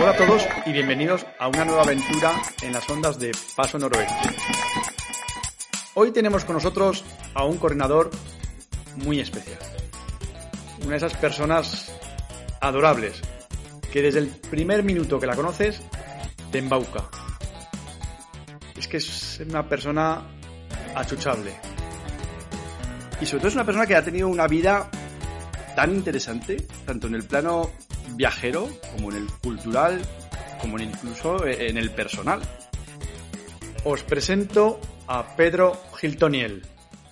[0.00, 2.32] Hola a todos y bienvenidos a una nueva aventura
[2.62, 4.30] en las ondas de Paso Noroeste.
[5.92, 7.04] Hoy tenemos con nosotros
[7.34, 8.10] a un coordinador
[8.96, 9.58] muy especial.
[10.80, 11.92] Una de esas personas
[12.62, 13.20] adorables
[13.92, 15.82] que desde el primer minuto que la conoces
[16.50, 17.04] te embauca.
[18.78, 20.22] Es que es una persona
[20.94, 21.52] achuchable.
[23.20, 24.88] Y sobre todo es una persona que ha tenido una vida
[25.76, 26.56] tan interesante,
[26.86, 27.70] tanto en el plano
[28.16, 30.00] viajero, como en el cultural,
[30.60, 32.40] como en incluso en el personal.
[33.84, 36.62] Os presento a Pedro Giltoniel.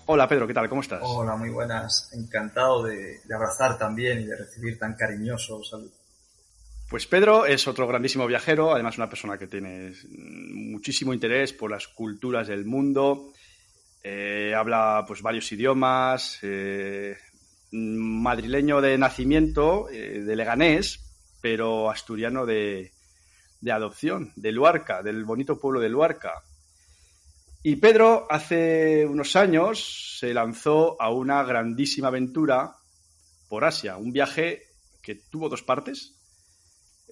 [0.07, 0.69] Hola Pedro, ¿qué tal?
[0.69, 1.01] ¿Cómo estás?
[1.03, 2.11] Hola, muy buenas.
[2.13, 5.91] Encantado de, de abrazar también y de recibir tan cariñoso salud.
[6.89, 11.87] Pues Pedro es otro grandísimo viajero, además una persona que tiene muchísimo interés por las
[11.87, 13.33] culturas del mundo,
[14.03, 17.19] eh, habla pues varios idiomas, eh,
[17.73, 21.01] madrileño de nacimiento, eh, de Leganés,
[21.41, 22.93] pero asturiano de,
[23.61, 26.43] de, adopción, de Luarca, del bonito pueblo de Luarca.
[27.63, 32.77] Y Pedro hace unos años se lanzó a una grandísima aventura
[33.49, 34.63] por Asia, un viaje
[35.03, 36.15] que tuvo dos partes.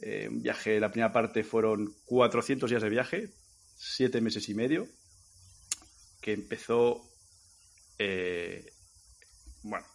[0.03, 3.31] Eh, un viaje, la primera parte fueron 400 días de viaje,
[3.75, 4.87] siete meses y medio,
[6.21, 7.03] que empezó,
[7.99, 8.71] eh,
[9.63, 9.87] bueno,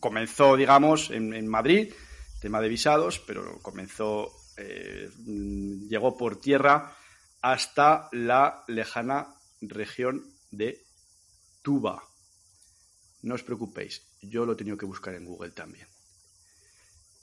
[0.00, 1.92] comenzó, digamos, en, Madrid,
[2.40, 5.10] tema de visados, pero comenzó, eh,
[5.88, 6.96] llegó por tierra
[7.40, 10.84] hasta la lejana región de
[11.62, 12.02] Tuba.
[13.22, 15.86] No os preocupéis, yo lo he tenido que buscar en Google también.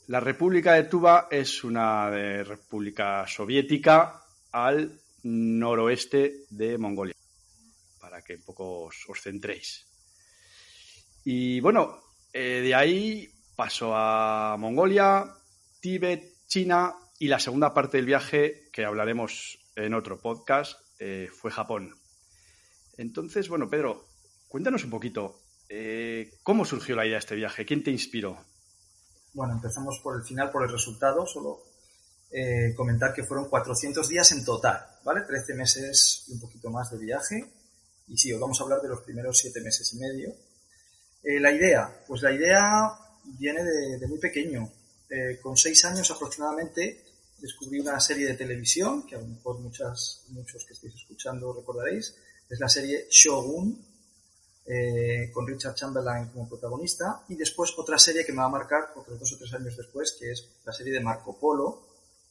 [0.08, 7.16] La República de Tuba es una eh, república soviética al noroeste de Mongolia,
[8.00, 9.86] para que un poco os, os centréis.
[11.26, 12.07] Y bueno,
[12.40, 15.26] eh, de ahí pasó a Mongolia,
[15.80, 21.50] Tíbet, China y la segunda parte del viaje, que hablaremos en otro podcast, eh, fue
[21.50, 21.96] Japón.
[22.96, 24.06] Entonces, bueno, Pedro,
[24.50, 27.66] cuéntanos un poquito, eh, ¿cómo surgió la idea de este viaje?
[27.66, 28.38] ¿Quién te inspiró?
[29.34, 31.64] Bueno, empezamos por el final, por el resultado, solo
[32.76, 35.22] comentar que fueron 400 días en total, ¿vale?
[35.22, 37.52] 13 meses y un poquito más de viaje.
[38.08, 40.36] Y sí, os vamos a hablar de los primeros 7 meses y medio.
[41.24, 42.92] Eh, la idea, pues la idea
[43.24, 44.72] viene de, de muy pequeño.
[45.10, 47.04] Eh, con 6 años aproximadamente
[47.40, 52.16] descubrí una serie de televisión, que a lo mejor muchas, muchos que estéis escuchando recordaréis,
[52.50, 53.86] es la serie Shogun,
[54.66, 58.92] eh, con Richard Chamberlain como protagonista, y después otra serie que me va a marcar
[58.96, 61.88] otros dos o tres años después, que es la serie de Marco Polo,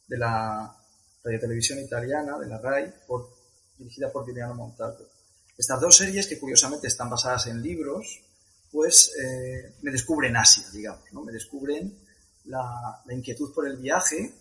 [0.06, 0.76] de la
[1.24, 3.30] radiotelevisión italiana, de la RAI, por,
[3.78, 5.08] dirigida por Giuliano Montaldo.
[5.56, 8.22] Estas dos series, que curiosamente están basadas en libros,
[8.70, 11.22] pues eh, me descubren Asia, digamos, ¿no?
[11.22, 11.98] me descubren
[12.46, 14.32] la, inquietud por el viaje,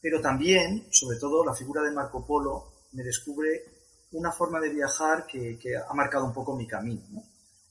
[0.00, 3.64] pero también, sobre todo, la figura de Marco Polo me descubre
[4.12, 7.02] una forma de viajar que, ha marcado un poco mi camino.
[7.10, 7.22] ¿no?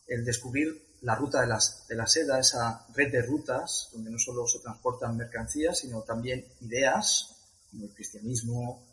[0.07, 4.59] El descubrir la ruta de la seda, esa red de rutas, donde no solo se
[4.59, 7.35] transportan mercancías, sino también ideas,
[7.71, 8.85] como el cristianismo,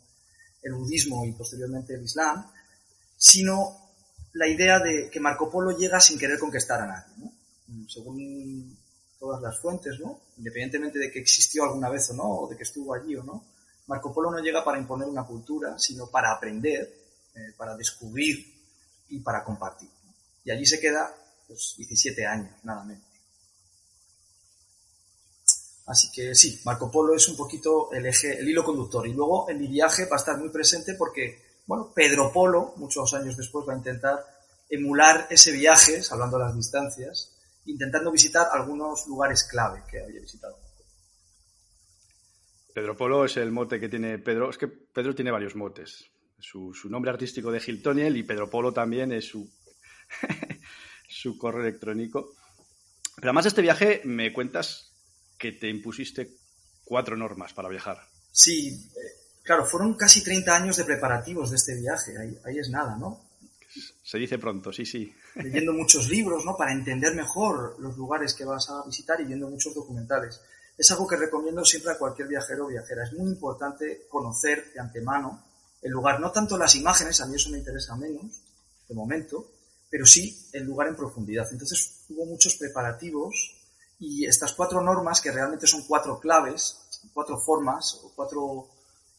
[0.61, 2.45] el budismo y posteriormente el islam,
[3.17, 3.86] sino
[4.33, 7.13] la idea de que Marco Polo llega sin querer conquistar a nadie.
[7.17, 7.87] ¿no?
[7.87, 8.77] Según
[9.19, 10.21] todas las fuentes, ¿no?
[10.37, 13.43] independientemente de que existió alguna vez o no, o de que estuvo allí o no,
[13.87, 16.93] Marco Polo no llega para imponer una cultura, sino para aprender,
[17.35, 18.53] eh, para descubrir
[19.09, 19.89] y para compartir.
[20.43, 21.13] Y allí se queda
[21.47, 23.07] pues, 17 años, nada menos.
[25.87, 29.07] Así que sí, Marco Polo es un poquito el eje, el hilo conductor.
[29.07, 33.13] Y luego en mi viaje va a estar muy presente porque, bueno, Pedro Polo, muchos
[33.13, 34.25] años después, va a intentar
[34.69, 40.57] emular ese viaje, hablando de las distancias, intentando visitar algunos lugares clave que había visitado.
[42.73, 44.49] Pedro Polo es el mote que tiene Pedro.
[44.49, 46.05] Es que Pedro tiene varios motes.
[46.39, 49.49] Su, su nombre artístico de Giltoniel y Pedro Polo también es su,
[51.09, 52.33] su correo electrónico.
[53.15, 54.93] Pero además de este viaje me cuentas
[55.37, 56.37] que te impusiste
[56.85, 57.97] cuatro normas para viajar.
[58.31, 62.17] Sí, eh, claro, fueron casi 30 años de preparativos de este viaje.
[62.19, 63.29] Ahí, ahí es nada, ¿no?
[64.03, 65.13] Se dice pronto, sí, sí.
[65.35, 66.55] Leyendo muchos libros, ¿no?
[66.57, 70.41] Para entender mejor los lugares que vas a visitar y viendo muchos documentales.
[70.77, 73.03] Es algo que recomiendo siempre a cualquier viajero o viajera.
[73.03, 75.43] Es muy importante conocer de antemano
[75.81, 78.41] el lugar, no tanto las imágenes, a mí eso me interesa menos,
[78.89, 79.51] de momento,
[79.89, 81.47] pero sí el lugar en profundidad.
[81.51, 83.55] Entonces hubo muchos preparativos
[83.99, 86.77] y estas cuatro normas, que realmente son cuatro claves,
[87.13, 88.76] cuatro formas o cuatro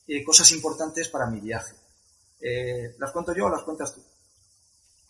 [0.09, 1.75] eh, cosas importantes para mi viaje.
[2.41, 4.03] Eh, ¿Las cuento yo o las cuentas tú?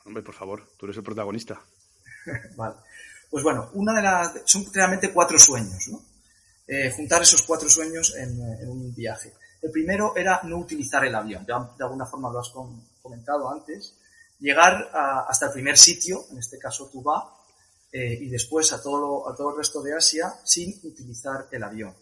[0.05, 1.61] Hombre, por favor, tú eres el protagonista.
[2.56, 2.77] vale.
[3.31, 6.03] Pues bueno, una de las son realmente cuatro sueños, ¿no?
[6.67, 9.35] Eh, juntar esos cuatro sueños en, un viaje.
[9.62, 11.44] El primero era no utilizar el avión.
[11.47, 12.51] Ya de alguna forma lo has
[13.03, 13.94] comentado antes.
[14.39, 14.91] Llegar
[15.29, 17.35] hasta el primer sitio, en este caso Tubá,
[17.91, 21.94] eh, y después a todo, a todo el resto de Asia sin utilizar el avión.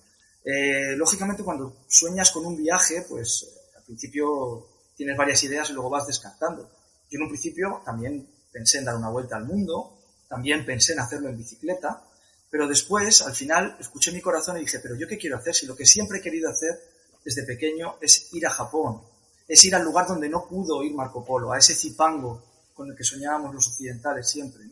[0.48, 5.90] Eh, lógicamente, cuando sueñas con un viaje, pues al principio tienes varias ideas y luego
[5.90, 6.70] vas descartando.
[7.10, 9.98] Yo en un principio también pensé en dar una vuelta al mundo,
[10.28, 12.00] también pensé en hacerlo en bicicleta,
[12.48, 15.66] pero después, al final, escuché mi corazón y dije, pero yo qué quiero hacer si
[15.66, 16.80] lo que siempre he querido hacer
[17.24, 19.02] desde pequeño es ir a Japón,
[19.48, 22.96] es ir al lugar donde no pudo ir Marco Polo, a ese Zipango con el
[22.96, 24.62] que soñábamos los occidentales siempre.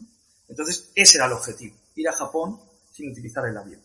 [0.49, 2.61] Entonces, ese era el objetivo, ir a Japón
[2.93, 3.84] sin utilizar el avión.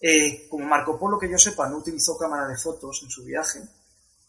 [0.00, 3.60] Eh, como Marco Polo, que yo sepa, no utilizó cámara de fotos en su viaje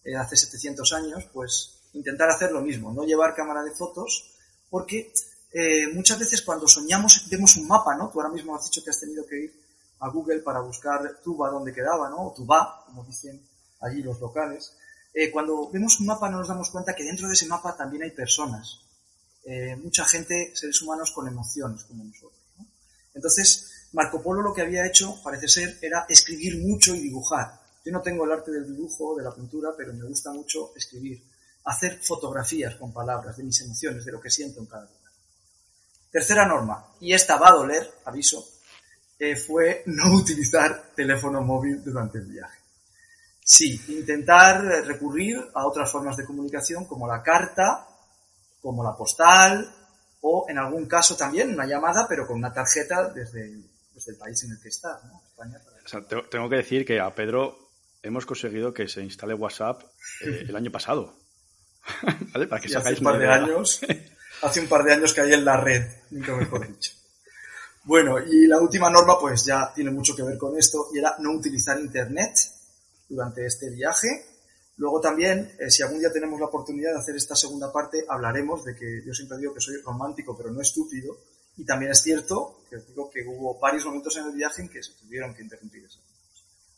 [0.03, 4.31] eh, hace 700 años, pues intentar hacer lo mismo, no llevar cámara de fotos,
[4.69, 5.11] porque
[5.51, 8.09] eh, muchas veces cuando soñamos vemos un mapa, ¿no?
[8.09, 9.63] Tú ahora mismo has dicho que has tenido que ir
[9.99, 12.27] a Google para buscar Tuba donde quedaba, ¿no?
[12.27, 13.41] O Tuba, como dicen
[13.81, 14.73] allí los locales.
[15.33, 18.11] cuando vemos un mapa no nos damos cuenta que dentro de ese mapa también hay
[18.11, 18.87] personas,
[19.49, 22.41] eh, mucha gente, seres humanos con emociones como nosotros.
[23.13, 27.59] Entonces, Marco Polo lo que había hecho, parece ser, era escribir mucho y dibujar.
[27.83, 31.23] Yo no tengo el arte del dibujo, de la pintura, pero me gusta mucho escribir,
[31.65, 35.11] hacer fotografías con palabras de mis emociones, de lo que siento en cada lugar.
[36.11, 38.45] Tercera norma, y esta va a doler, aviso,
[39.19, 42.59] eh, fue no utilizar teléfono móvil durante el viaje.
[43.43, 47.87] Sí, intentar recurrir a otras formas de comunicación como la carta
[48.61, 49.73] como la postal
[50.21, 53.69] o en algún caso también una llamada, pero con una tarjeta desde el,
[54.17, 55.21] país en el que está, ¿no?
[55.27, 55.61] España.
[56.29, 57.57] tengo que decir que a Pedro
[58.01, 59.83] hemos conseguido que se instale WhatsApp
[60.21, 61.15] eh, el año pasado.
[62.33, 62.47] ¿Vale?
[62.47, 63.81] Para que hace un par de años,
[64.41, 66.91] hace un par de años que hay en la red, nunca mejor dicho.
[67.83, 71.15] Bueno, y la última norma pues ya tiene mucho que ver con esto y era
[71.19, 72.33] no utilizar internet
[73.07, 74.25] durante este viaje
[74.77, 78.63] Luego también, eh, si algún día tenemos la oportunidad de hacer esta segunda parte, hablaremos
[78.63, 81.17] de que yo siempre digo que soy romántico, pero no estúpido.
[81.57, 84.83] Y también es cierto que digo que hubo varios momentos en el viaje en que
[84.83, 86.01] se tuvieron que interrumpir esas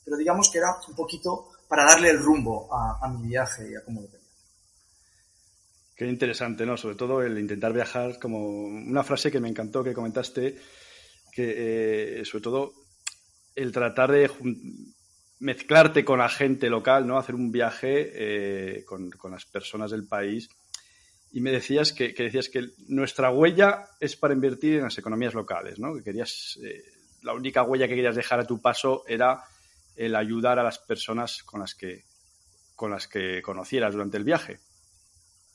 [0.05, 3.83] Pero digamos que era un poquito para darle el rumbo a, mi viaje y a
[3.83, 4.27] cómo lo tenía.
[5.95, 6.77] Qué interesante, ¿no?
[6.77, 10.57] Sobre todo el intentar viajar, como una frase que me encantó que comentaste,
[11.31, 12.73] que eh, sobre todo
[13.55, 14.31] el tratar de
[15.39, 17.17] mezclarte con la gente local, ¿no?
[17.17, 20.49] Hacer un viaje eh, con, las personas del país.
[21.31, 25.79] Y me decías que, decías que nuestra huella es para invertir en las economías locales,
[25.79, 25.93] ¿no?
[25.93, 26.83] Que querías, eh,
[27.21, 29.43] la única huella que querías dejar a tu paso era
[29.95, 32.05] el ayudar a las personas con las que,
[32.75, 34.59] con las que conocieras durante el viaje.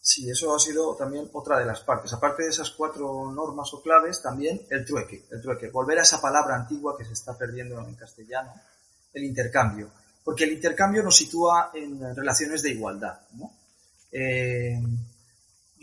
[0.06, 2.12] Sí, eso ha sido también otra de las partes.
[2.12, 5.70] Aparte de esas cuatro normas o claves, también el trueque, el trueque.
[5.70, 8.52] Volver a esa palabra antigua que se está perdiendo en castellano,
[9.14, 9.90] el intercambio,
[10.22, 13.18] porque el intercambio nos sitúa en relaciones de igualdad.
[14.12, 14.78] Eh,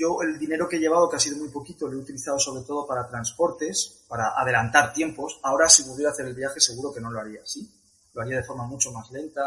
[0.02, 2.64] yo el dinero que he llevado, que ha sido muy poquito, lo he utilizado sobre
[2.64, 5.40] todo para transportes, para adelantar tiempos.
[5.44, 7.70] Ahora, si pudiera hacer el viaje, seguro que no lo haría así.
[8.14, 9.44] Lo haría de forma mucho más lenta.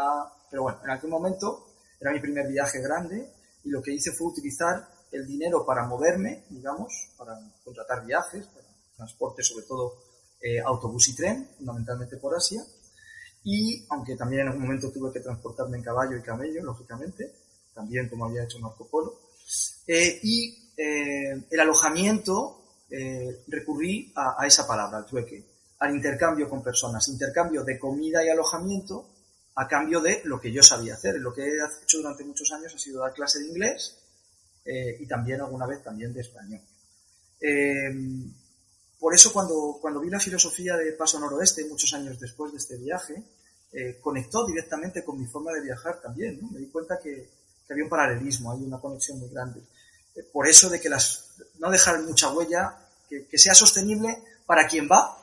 [0.49, 1.67] Pero bueno, en aquel momento
[1.99, 3.33] era mi primer viaje grande
[3.63, 8.65] y lo que hice fue utilizar el dinero para moverme, digamos, para contratar viajes, para
[8.95, 9.95] transporte, sobre todo
[10.41, 12.63] eh, autobús y tren, fundamentalmente por Asia,
[13.43, 17.33] y aunque también en algún momento tuve que transportarme en caballo y camello, lógicamente,
[17.73, 19.24] también como había hecho Marco Polo.
[19.87, 25.43] Eh, y eh, el alojamiento, eh, recurrí a, esa palabra, al trueque,
[25.79, 29.09] al intercambio con personas, intercambio de comida y alojamiento
[29.55, 31.15] a cambio de lo que yo sabía hacer.
[31.15, 33.97] Lo que he hecho durante muchos años ha sido dar clase de inglés
[34.99, 36.61] y también alguna vez también de español.
[38.99, 42.75] Por eso cuando, cuando vi la filosofía de Paso Noroeste, muchos años después de este
[42.77, 43.23] viaje,
[43.71, 46.39] eh, conectó directamente con mi forma de viajar también.
[46.51, 47.29] Me di cuenta que,
[47.73, 49.61] había un paralelismo, hay una conexión muy grande.
[50.15, 52.77] Eh, por eso de que las, no dejar mucha huella,
[53.09, 55.17] que, sea sostenible para quien va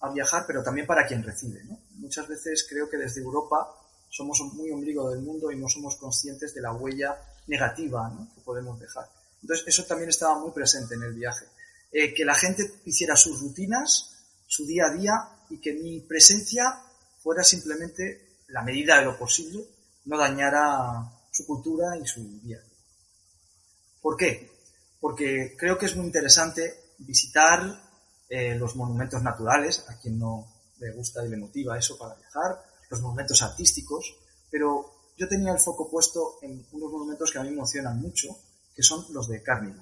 [0.00, 1.62] a viajar, pero también para quien recibe.
[1.96, 3.74] Muchas veces creo que desde Europa
[4.10, 8.78] somos muy ombligo del mundo y no somos conscientes de la huella negativa que podemos
[8.78, 9.08] dejar.
[9.40, 11.46] Entonces, eso también estaba muy presente en el viaje.
[11.90, 14.10] Eh, que la gente hiciera sus rutinas,
[14.46, 15.12] su día a día,
[15.50, 16.80] y que mi presencia
[17.22, 19.64] fuera simplemente la medida de lo posible,
[20.04, 22.62] no dañara su cultura y su día.
[24.00, 24.52] ¿Por qué?
[25.00, 27.82] Porque creo que es muy interesante visitar
[28.28, 30.46] eh, los monumentos naturales, a quien no
[30.78, 34.14] le gusta y le motiva eso para viajar, los monumentos artísticos,
[34.50, 38.28] pero yo tenía el foco puesto en unos monumentos que a mí me emocionan mucho,
[38.74, 39.80] que son los de carne y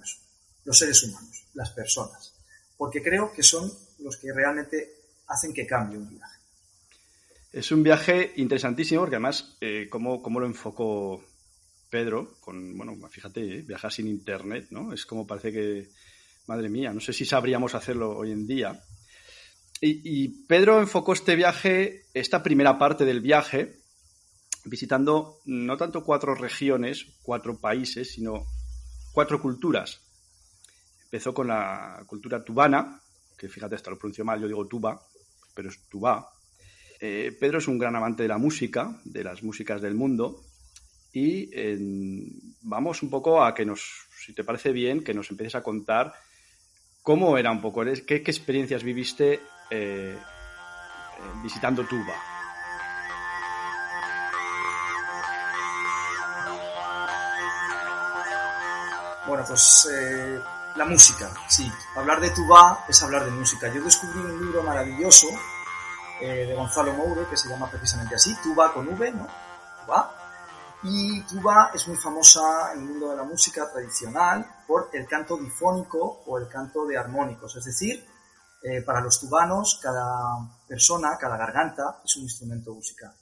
[0.64, 2.34] los seres humanos, las personas,
[2.76, 4.94] porque creo que son los que realmente
[5.26, 6.38] hacen que cambie un viaje.
[7.52, 11.24] Es un viaje interesantísimo porque además, eh, ¿cómo, lo enfocó
[11.90, 12.36] Pedro?
[12.40, 14.92] Con, bueno, fíjate, eh, viajar sin internet, ¿no?
[14.92, 15.88] Es como parece que,
[16.46, 18.82] madre mía, no sé si sabríamos hacerlo hoy en día.
[19.82, 23.78] Y, Pedro enfocó este viaje, esta primera parte del viaje,
[24.66, 28.44] visitando no tanto cuatro regiones, cuatro países, sino
[29.12, 30.02] cuatro culturas.
[31.04, 33.00] Empezó con la cultura tubana,
[33.38, 35.00] que fíjate, hasta lo pronuncio mal, yo digo tuba,
[35.54, 36.30] pero es tuba.
[37.00, 40.44] Eh, Pedro es un gran amante de la música, de las músicas del mundo,
[41.12, 41.50] y
[42.62, 46.14] vamos un poco a que nos, si te parece bien, que nos empieces a contar
[47.02, 49.40] cómo era un poco, qué, experiencias viviste
[49.70, 50.16] eh, eh,
[51.42, 52.14] visitando Tuba.
[59.26, 60.40] Bueno, pues eh,
[60.76, 61.70] la música, sí.
[61.96, 63.72] Hablar de Tuba es hablar de música.
[63.72, 65.28] Yo descubrí un libro maravilloso
[66.20, 69.26] de Gonzalo Moure que se llama precisamente así, Tuba con V, ¿no?
[69.84, 70.19] Tuba.
[70.82, 75.36] Y Tuba es muy famosa en el mundo de la música tradicional por el canto
[75.36, 78.06] difónico o el canto de armónicos, es decir,
[78.62, 83.14] eh, para los tubanos, cada persona, cada garganta es un instrumento musical.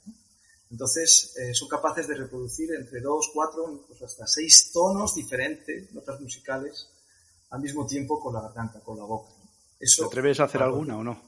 [0.70, 6.20] Entonces, eh, son capaces de reproducir entre dos, cuatro, incluso hasta seis tonos diferentes, notas
[6.20, 6.88] musicales,
[7.50, 9.32] al mismo tiempo con la garganta, con la boca.
[9.78, 11.22] ¿Te atreves a hacer alguna o no?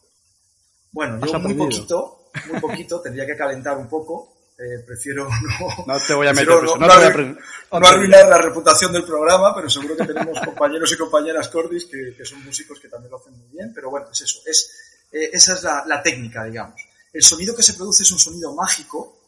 [0.92, 4.29] Bueno, yo muy poquito, muy poquito, tendría que calentar un poco,
[4.60, 5.26] eh, prefiero
[5.60, 9.96] no, no te voy a meter no, no, arruinar la reputación del programa, pero seguro
[9.96, 13.48] que tenemos compañeros y compañeras cordis que, que, son músicos que también lo hacen muy
[13.48, 14.70] bien, pero bueno, es eso, es,
[15.12, 16.78] eh, esa es la, la, técnica, digamos.
[17.10, 19.18] El sonido que se produce es un sonido mágico,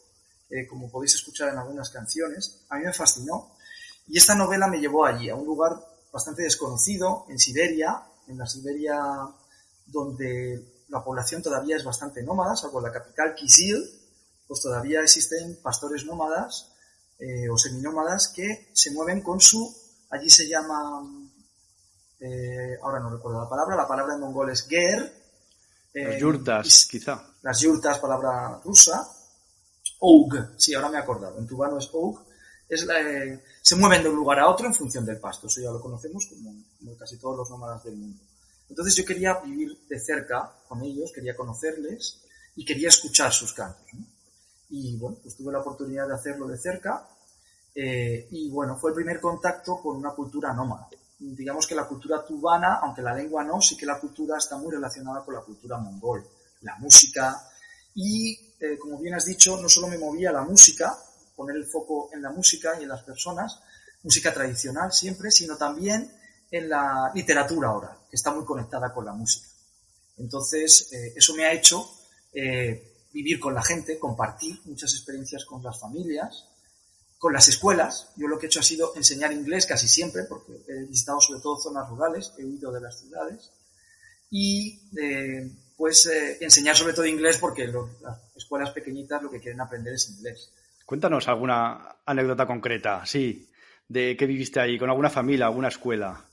[0.51, 3.57] eh, como podéis escuchar en algunas canciones, a mí me fascinó,
[4.09, 5.73] y esta novela me llevó allí, a un lugar
[6.13, 9.01] bastante desconocido, en Siberia, en la Siberia
[9.87, 14.02] donde la población todavía es bastante nómada, salvo la capital Kisil,
[14.53, 16.75] pues todavía existen pastores nómadas
[17.19, 19.75] eh, o seminómadas que se mueven con su,
[20.11, 21.03] allí se llama,
[22.21, 25.11] eh, ahora no recuerdo la palabra, la palabra en mongol es ger.
[25.95, 27.25] las yurtas, quizá.
[27.41, 29.09] Las yurtas, palabra rusa.
[30.01, 32.23] Oug, sí, ahora me he acordado, en tubano es oug.
[32.69, 35.71] Es eh, se mueven de un lugar a otro en función del pasto, eso ya
[35.71, 38.23] lo conocemos como, como casi todos los nómadas del mundo.
[38.69, 42.21] Entonces yo quería vivir de cerca con ellos, quería conocerles
[42.55, 43.87] y quería escuchar sus cantos.
[43.95, 44.13] ¿no?
[44.75, 47.07] Y bueno, pues tuve la oportunidad de hacerlo de cerca
[47.75, 50.89] eh, y bueno, fue el primer contacto con una cultura nómada.
[51.19, 54.73] Digamos que la cultura tubana, aunque la lengua no, sí que la cultura está muy
[54.73, 56.27] relacionada con la cultura mongol,
[56.63, 57.49] la música
[57.95, 60.97] y eh, como bien has dicho, no solo me movía la música,
[61.37, 63.61] poner el foco en la música y en las personas,
[64.03, 66.11] música tradicional siempre, sino también
[66.51, 69.49] en la literatura oral, que está muy conectada con la música.
[70.17, 71.87] Entonces, eh, eso me ha hecho
[73.13, 76.49] vivir con la gente, compartir muchas experiencias con las familias,
[77.19, 78.09] con las escuelas.
[78.17, 81.41] Yo lo que he hecho ha sido enseñar inglés casi siempre, porque he visitado sobre
[81.41, 83.51] todo zonas rurales, he huido de las ciudades,
[84.31, 89.61] y eh, pues eh, enseñar sobre todo inglés porque las escuelas pequeñitas lo que quieren
[89.61, 90.51] aprender es inglés.
[90.87, 93.49] Cuéntanos alguna anécdota concreta, sí,
[93.89, 96.25] de qué viviste ahí, con alguna familia, alguna escuela.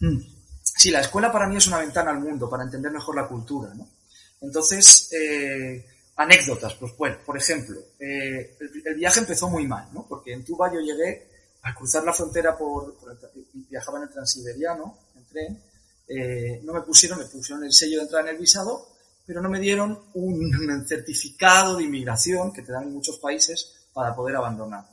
[0.00, 0.20] Mm.
[0.62, 3.74] Sí, la escuela para mí es una ventana al mundo, para entender mejor la cultura,
[3.74, 3.88] ¿no?
[4.40, 5.84] Entonces, eh,
[6.20, 10.06] Anécdotas, pues bueno, por ejemplo, eh, el, viaje empezó muy mal, ¿no?
[10.06, 11.26] Porque en Tuba yo llegué
[11.62, 12.94] a cruzar la frontera por,
[13.70, 15.62] viajaba en el transiberiano, en tren,
[16.06, 18.86] eh, no me pusieron, me pusieron el sello de entrada en el visado,
[19.24, 24.14] pero no me dieron un certificado de inmigración que te dan en muchos países para
[24.14, 24.84] poder abandonar.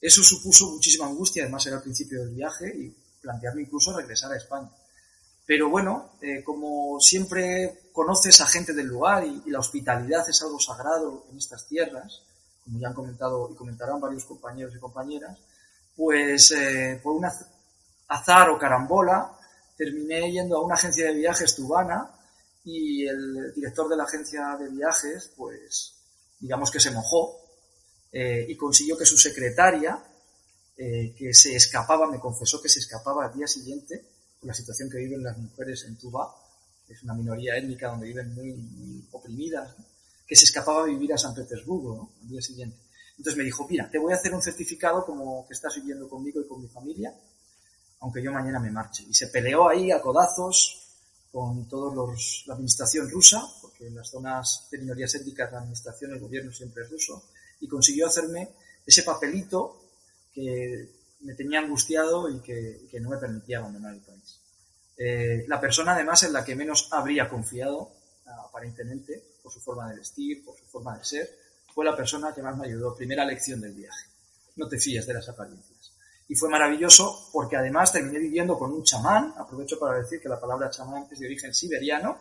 [0.00, 4.38] Eso supuso muchísima angustia, además era el principio del viaje y plantearme incluso regresar a
[4.38, 4.70] España.
[5.46, 10.58] Pero bueno, eh, como siempre conoces a gente del lugar y, la hospitalidad es algo
[10.58, 12.22] sagrado en estas tierras,
[12.64, 15.36] como ya han comentado y comentarán varios compañeros y compañeras,
[15.96, 17.26] pues eh, por un
[18.08, 19.36] azar o carambola
[19.76, 22.10] terminé yendo a una agencia de viajes tubana
[22.64, 25.94] y el director de la agencia de viajes, pues
[26.38, 27.36] digamos que se mojó
[28.12, 30.02] eh, y consiguió que su secretaria
[30.74, 34.11] que se escapaba, me confesó que se escapaba al día siguiente
[34.42, 36.34] la situación que viven las mujeres en Tuba,
[36.86, 39.74] que es una minoría étnica donde viven muy, oprimidas,
[40.26, 42.10] que se escapaba a vivir a San Petersburgo ¿no?
[42.22, 42.76] al día siguiente.
[43.16, 46.40] Entonces me dijo, mira, te voy a hacer un certificado como que estás viviendo conmigo
[46.40, 47.14] y con mi familia,
[48.00, 49.04] aunque yo mañana me marche.
[49.08, 50.82] Y se peleó ahí a codazos
[51.30, 51.94] con toda
[52.46, 56.82] la administración rusa, porque en las zonas de minorías étnicas la administración, el gobierno siempre
[56.84, 57.24] es ruso,
[57.60, 58.50] y consiguió hacerme
[58.84, 59.80] ese papelito
[60.32, 64.40] que me tenía angustiado y que, no me permitía abandonar el país.
[64.96, 67.92] Eh, la persona además en la que menos habría confiado,
[68.26, 71.30] aparentemente, por su forma de vestir, por su forma de ser,
[71.74, 72.94] fue la persona que más me ayudó.
[72.94, 74.06] Primera lección del viaje.
[74.56, 75.92] No te fíes de las apariencias.
[76.28, 79.34] Y fue maravilloso porque además terminé viviendo con un chamán.
[79.36, 82.18] Aprovecho para decir que la palabra chamán es de origen siberiano.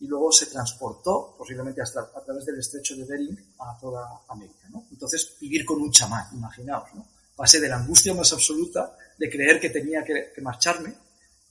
[0.00, 4.66] Y luego se transportó, posiblemente a través del estrecho de Bering, a toda América.
[4.90, 6.94] Entonces, vivir con un chamán, imaginaos.
[6.94, 7.06] ¿no?
[7.40, 10.92] Pasé de la angustia más absoluta de creer que tenía que, que marcharme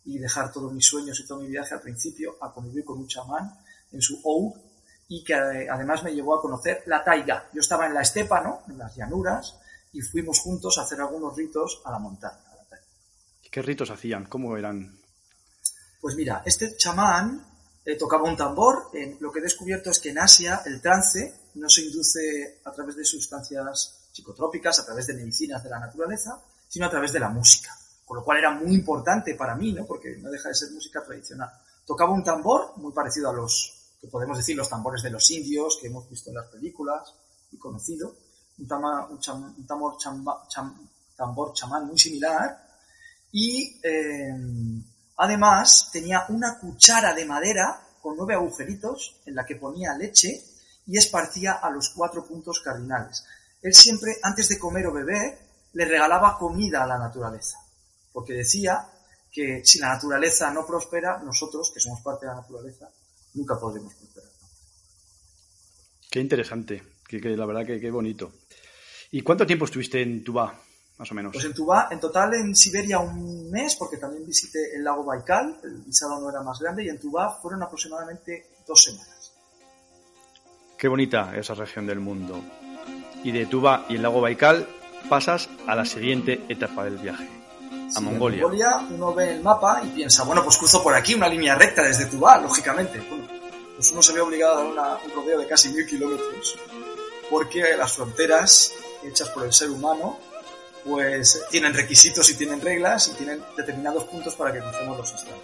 [0.06, 3.08] y dejar todos mis sueños y todo mi viaje al principio a convivir con un
[3.08, 3.52] chamán
[3.92, 4.54] en su OU
[5.08, 7.50] y que además me llevó a conocer la taiga.
[7.54, 8.62] Yo estaba en la estepa, ¿no?
[8.68, 9.56] En las llanuras
[9.92, 12.38] y fuimos juntos a hacer algunos ritos a la montaña.
[12.52, 12.86] A la taiga.
[13.50, 14.26] ¿Qué ritos hacían?
[14.26, 14.96] ¿Cómo eran?
[16.00, 17.48] Pues mira, este chamán
[17.84, 18.92] eh, tocaba un tambor.
[18.94, 22.72] Eh, lo que he descubierto es que en Asia el trance no se induce a
[22.72, 27.20] través de sustancias psicotrópicas, a través de medicinas de la naturaleza, sino a través de
[27.20, 27.76] la música.
[28.06, 29.86] Con lo cual era muy importante para mí, ¿no?
[29.86, 31.52] Porque no deja de ser música tradicional.
[31.86, 35.78] Tocaba un tambor muy parecido a los que podemos decir los tambores de los indios
[35.80, 37.14] que hemos visto en las películas
[37.52, 38.16] y conocido,
[38.58, 38.68] un,
[39.68, 39.98] tambor,
[41.54, 42.68] chamán muy similar
[43.32, 44.34] y eh,
[45.18, 50.44] además tenía una cuchara de madera con nueve agujeritos en la que ponía leche
[50.88, 53.24] y esparcía a los cuatro puntos cardinales.
[53.62, 55.38] Él siempre, antes de comer o beber,
[55.74, 57.58] le regalaba comida a la naturaleza,
[58.12, 58.88] porque decía
[59.32, 62.90] que si la naturaleza no prospera, nosotros, que somos parte de la naturaleza,
[63.34, 64.30] nunca podremos prosperar.
[66.10, 68.32] Qué interesante, que, que la verdad que qué bonito.
[69.12, 70.60] ¿Y cuánto tiempo estuviste en Tubá,
[70.98, 71.34] más o menos?
[71.34, 75.60] Pues en Tubá, en total en Siberia un mes, porque también visité el lago Baikal,
[75.64, 79.34] el visado no era más grande, y en Tubá fueron aproximadamente dos semanas.
[80.78, 82.42] Qué bonita esa región del mundo.
[83.24, 84.68] Y de Tubá y el lago Baikal
[85.10, 87.28] pasas a la siguiente etapa del viaje,
[87.96, 88.38] a Sí, Mongolia.
[88.38, 91.56] En Mongolia uno ve el mapa y piensa, bueno, pues cruzo por aquí una línea
[91.56, 93.00] recta desde Tubá, lógicamente.
[93.10, 93.28] Bueno,
[93.76, 96.58] pues uno se ve obligado a dar una- un rodeo de casi mil kilómetros,
[97.30, 98.72] porque las fronteras
[99.04, 100.18] hechas por el ser humano,
[100.86, 105.44] pues tienen requisitos y tienen reglas y tienen determinados puntos para que crucemos los extranjeros.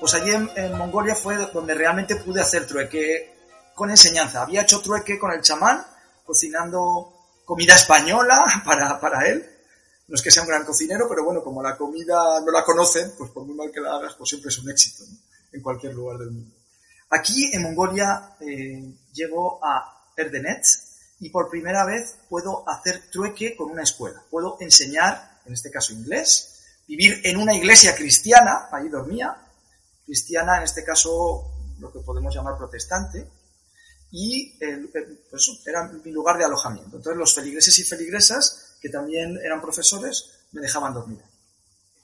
[0.00, 3.34] Pues allí en, en Mongolia fue donde realmente pude hacer trueque
[3.74, 4.42] con enseñanza.
[4.42, 5.84] Había hecho trueque con el chamán,
[6.30, 7.12] cocinando
[7.44, 9.44] comida española para, para él.
[10.06, 13.12] No es que sea un gran cocinero, pero bueno, como la comida no la conocen,
[13.18, 15.04] pues por muy mal que la hagas, pues siempre es un éxito
[15.52, 16.52] en cualquier lugar del mundo.
[17.10, 20.64] Aquí en Mongolia eh, llego a Erdenet
[21.18, 24.22] y por primera vez puedo hacer trueque con una escuela.
[24.30, 29.36] Puedo enseñar, en este caso inglés, vivir en una iglesia cristiana, allí dormía,
[30.06, 33.28] cristiana en este caso lo que podemos llamar protestante,
[34.10, 34.88] y eh,
[35.30, 36.96] pues, era mi lugar de alojamiento.
[36.96, 41.22] Entonces los feligreses y feligresas, que también eran profesores, me dejaban dormir.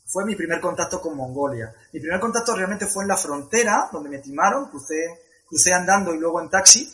[0.04, 1.74] Fue mi primer contacto con Mongolia.
[1.92, 6.18] Mi primer contacto realmente fue en la frontera, donde me timaron, crucé, crucé andando y
[6.18, 6.88] luego en taxi,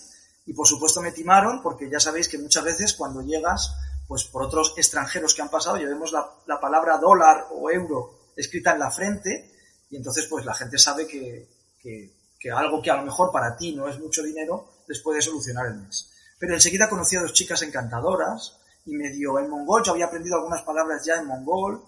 [0.47, 3.75] y por supuesto me timaron, porque ya sabéis que muchas veces cuando llegas,
[4.09, 8.73] pues por otros extranjeros que han pasado, llevemos la, la palabra dólar o euro escrita
[8.73, 9.53] en la frente,
[9.91, 11.49] y entonces pues la gente sabe que,
[11.79, 15.23] que, que algo que a lo mejor para ti no es mucho dinero, les puede
[15.23, 16.11] solucionar el mes.
[16.39, 20.63] Pero enseguida conocí a dos chicas encantadoras y medio en mongol, yo había aprendido algunas
[20.63, 21.83] palabras ya en mongol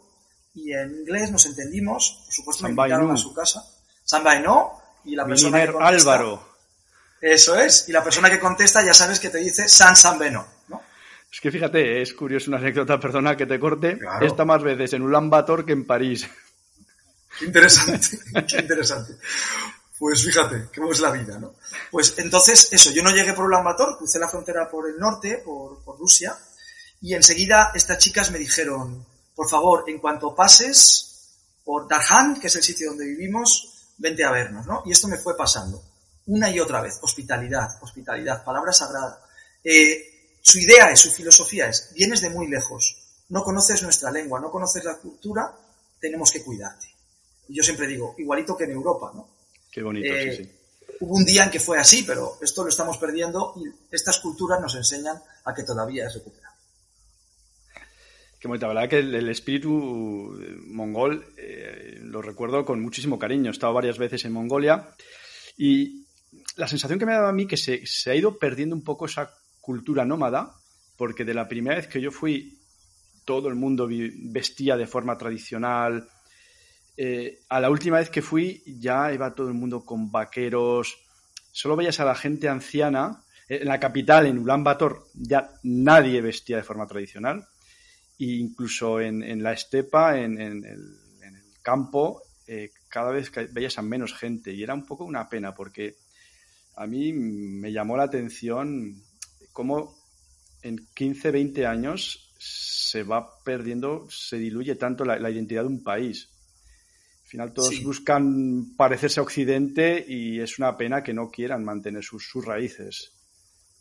[0.54, 3.64] y en inglés nos entendimos, por supuesto me invitaron a su casa.
[4.04, 6.48] Sambainó y la persona que Mininer contesta, Álvaro.
[7.20, 10.80] Eso es, y la persona que contesta ya sabes que te dice San Sambeno, ¿no?
[11.33, 13.98] Es que fíjate, es curioso una anécdota, perdona que te corte.
[13.98, 14.24] Claro.
[14.24, 16.28] Está más veces en Ulan Bator que en París.
[17.38, 19.14] Qué interesante, qué interesante.
[20.04, 21.54] Pues fíjate, cómo es la vida, ¿no?
[21.90, 25.38] Pues entonces, eso, yo no llegué por Ulan Bator, crucé la frontera por el norte,
[25.42, 26.36] por, Rusia,
[27.00, 29.02] y enseguida estas chicas me dijeron,
[29.34, 34.30] por favor, en cuanto pases por Darhan, que es el sitio donde vivimos, vente a
[34.30, 34.82] vernos, ¿no?
[34.84, 35.82] Y esto me fue pasando,
[36.26, 39.24] una y otra vez, hospitalidad, hospitalidad, palabra sagrada.
[39.64, 42.94] Eh, su idea es, su filosofía es, vienes de muy lejos,
[43.30, 45.50] no conoces nuestra lengua, no conoces la cultura,
[45.98, 46.88] tenemos que cuidarte.
[47.48, 49.34] Y yo siempre digo, igualito que en Europa, ¿no?
[49.74, 50.50] Qué bonito, Eh, sí, sí.
[51.00, 54.60] Hubo un día en que fue así, pero esto lo estamos perdiendo y estas culturas
[54.60, 56.56] nos enseñan a que todavía es recuperable.
[58.38, 63.50] Qué bonita, la verdad que el, espíritu mongol eh, lo recuerdo con muchísimo cariño.
[63.50, 64.94] He estado varias veces en Mongolia
[65.56, 66.06] y
[66.54, 68.84] la sensación que me ha dado a mí que se, se ha ido perdiendo un
[68.84, 70.54] poco esa cultura nómada,
[70.96, 72.60] porque de la primera vez que yo fui,
[73.24, 76.08] todo el mundo vestía de forma tradicional.
[76.96, 80.96] Eh, a la última vez que fui ya iba todo el mundo con vaqueros.
[81.52, 83.22] Solo veías a la gente anciana.
[83.48, 87.46] En la capital, en Ulan Bator, ya nadie vestía de forma tradicional
[88.18, 90.98] e incluso en, la estepa, en, el,
[91.62, 95.96] campo, eh, cada vez veías a menos gente y era un poco una pena porque
[96.76, 99.02] a mí me llamó la atención
[99.52, 99.96] cómo
[100.62, 106.30] en 15, 20 años se va perdiendo, se diluye tanto la, identidad de un país.
[107.35, 112.05] Al final todos buscan parecerse a Occidente y es una pena que no quieran mantener
[112.05, 113.11] sus, raíces.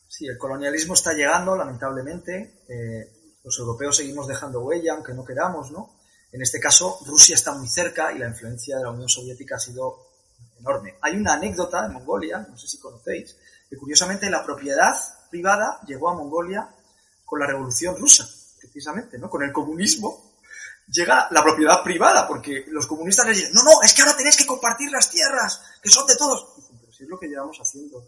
[0.08, 2.64] Sí, el colonialismo está llegando, lamentablemente.
[2.68, 6.00] Eh, los europeos seguimos dejando huella, aunque no queramos, ¿no?
[6.32, 9.60] En este caso, Rusia está muy cerca y la influencia de la Unión Soviética ha
[9.60, 10.00] sido
[10.58, 10.96] enorme.
[11.02, 13.38] Hay una anécdota en Mongolia, no sé si conocéis,
[13.70, 14.96] que curiosamente la propiedad
[15.30, 16.68] privada llegó a Mongolia
[17.24, 18.28] con la Revolución Rusa,
[18.60, 19.30] precisamente, ¿no?
[19.30, 20.33] Con el comunismo
[20.88, 24.38] llega la propiedad privada, porque los comunistas les dicen, no, no, es que ahora tenéis
[24.38, 26.48] que compartir las tierras, que son de todos.
[26.80, 28.08] Pero si es lo que llevamos haciendo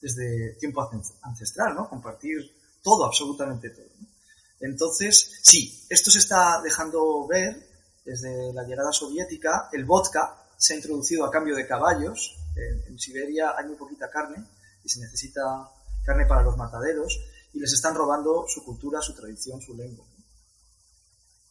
[0.00, 0.88] desde tiempo
[1.22, 1.88] ancestral, ¿no?
[1.88, 2.38] Compartir
[2.82, 3.86] todo, absolutamente todo.
[4.60, 7.68] Entonces, sí, esto se está dejando ver
[8.04, 9.68] desde la llegada soviética.
[9.72, 12.36] El vodka se ha introducido a cambio de caballos.
[12.56, 14.36] En, Siberia hay muy poquita carne
[14.82, 15.42] y se necesita
[16.04, 17.18] carne para los mataderos
[17.52, 20.06] y les están robando su cultura, su tradición, su lengua.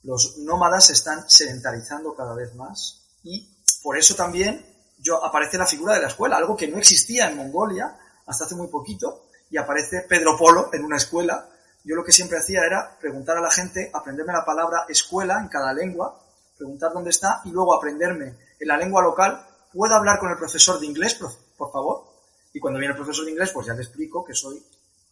[0.04, 3.50] Los nómadas se están sedentarizando cada vez más y
[3.82, 4.66] por eso también
[5.00, 8.56] yo, aparece la figura de la escuela, algo que no existía en Mongolia hasta hace
[8.56, 11.50] muy poquito, y aparece Pedro Polo en una escuela
[11.86, 15.50] yo lo que siempre hacía era preguntar a la gente, aprenderme la palabra escuela en
[15.50, 16.18] cada lengua,
[16.58, 19.46] preguntar dónde está y luego aprenderme en la lengua local.
[19.74, 21.20] ¿Puedo hablar con el profesor de inglés,
[21.58, 22.06] por favor?
[22.54, 24.63] Y cuando viene el profesor de inglés, pues ya le explico que soy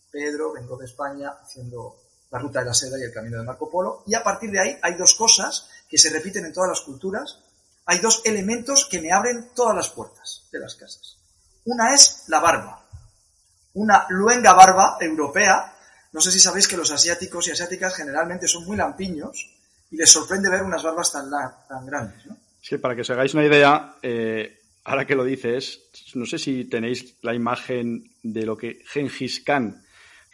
[0.10, 1.98] Pedro, vengo de España haciendo
[2.32, 4.04] la ruta de la seda y el camino de Marco Polo.
[4.08, 7.40] Y a partir de ahí hay dos cosas que se repiten en todas las culturas.
[7.86, 11.18] Hay dos elementos que me abren todas las puertas de las casas.
[11.66, 12.86] Una es la barba.
[13.74, 15.76] Una luenga barba europea
[16.14, 19.50] no sé si sabéis que los asiáticos y asiáticas generalmente son muy lampiños
[19.90, 22.26] y les sorprende ver unas barbas tan, tan grandes.
[22.26, 22.38] ¿no?
[22.62, 25.82] Sí, para que os hagáis una idea, eh, ahora que lo dices,
[26.16, 29.84] no sé si tenéis la imagen de lo que Gengis Khan,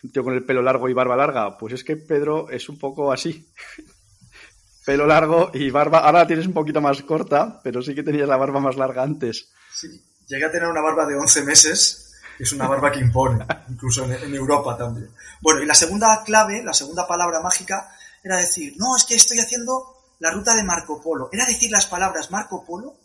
[0.08, 2.80] un tío con el pelo largo y barba larga, pues es que Pedro es un
[2.80, 3.52] poco así.
[4.86, 8.30] pelo largo y barba, ahora la tienes un poquito más corta, pero sí que tenías
[8.30, 9.52] la barba más larga antes.
[9.74, 12.06] Sí, llegué a tener una barba de 11 meses
[12.40, 15.12] es una barba que impone, incluso en, Europa también.
[15.42, 17.92] Bueno, y la segunda clave, la segunda palabra mágica,
[18.24, 21.30] era decir, no, es que estoy haciendo la ruta de Marco Polo.
[21.32, 22.96] Era decir las palabras Marco Polo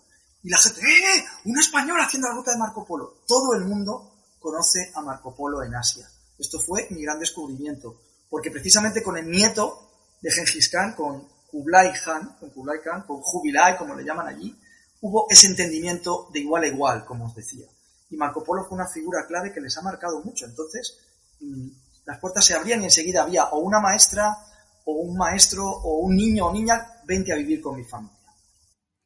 [0.42, 1.16] y la gente, ¡eh!
[1.16, 3.22] eh un español haciendo la ruta de Marco Polo.
[3.26, 6.06] Todo el mundo conoce a Marco Polo en Asia.
[6.42, 9.88] Esto fue mi gran descubrimiento, porque precisamente con el nieto
[10.20, 14.54] de Genghis Khan, con Kublai Khan, con Kublai Khan, con Jubilai, como le llaman allí,
[15.00, 17.66] hubo ese entendimiento de igual a igual, como os decía
[18.12, 20.44] y Marco Polo fue una figura clave que les ha marcado mucho.
[20.44, 20.98] Entonces,
[21.40, 21.68] mm,
[22.04, 24.36] las puertas se abrían y enseguida había o una maestra
[24.84, 28.16] o un maestro o un niño o niña, vente a vivir con mi familia.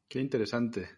[0.09, 0.89] Qué interesante.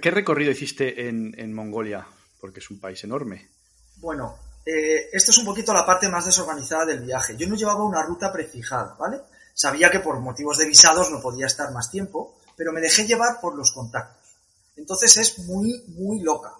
[0.00, 2.06] ¿Qué recorrido hiciste en, Mongolia?
[2.40, 3.50] Porque es un país enorme.
[3.96, 7.36] Bueno, eh, esto es un poquito la parte más desorganizada del viaje.
[7.36, 9.20] Yo no llevaba una ruta prefijada, ¿vale?
[9.54, 13.40] Sabía que por motivos de visados no podía estar más tiempo, pero me dejé llevar
[13.40, 14.34] por los contactos.
[14.76, 16.52] Entonces es muy, muy loca.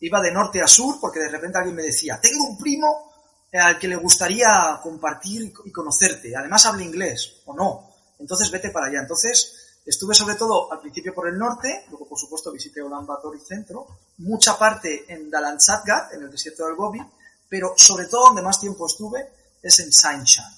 [0.00, 3.12] Iba de norte a sur porque de repente alguien me decía, tengo un primo
[3.52, 6.36] al que le gustaría compartir y conocerte.
[6.36, 7.90] Además habla inglés o no.
[8.20, 9.00] Entonces vete para allá.
[9.00, 13.44] Entonces estuve sobre todo al principio por el norte, luego por supuesto visité Ulaanbaatar y
[13.44, 13.86] centro,
[14.18, 17.00] mucha parte en Dalanzadgar, en el desierto del Gobi,
[17.48, 19.28] pero sobre todo donde más tiempo estuve
[19.62, 20.52] es en Sainshan,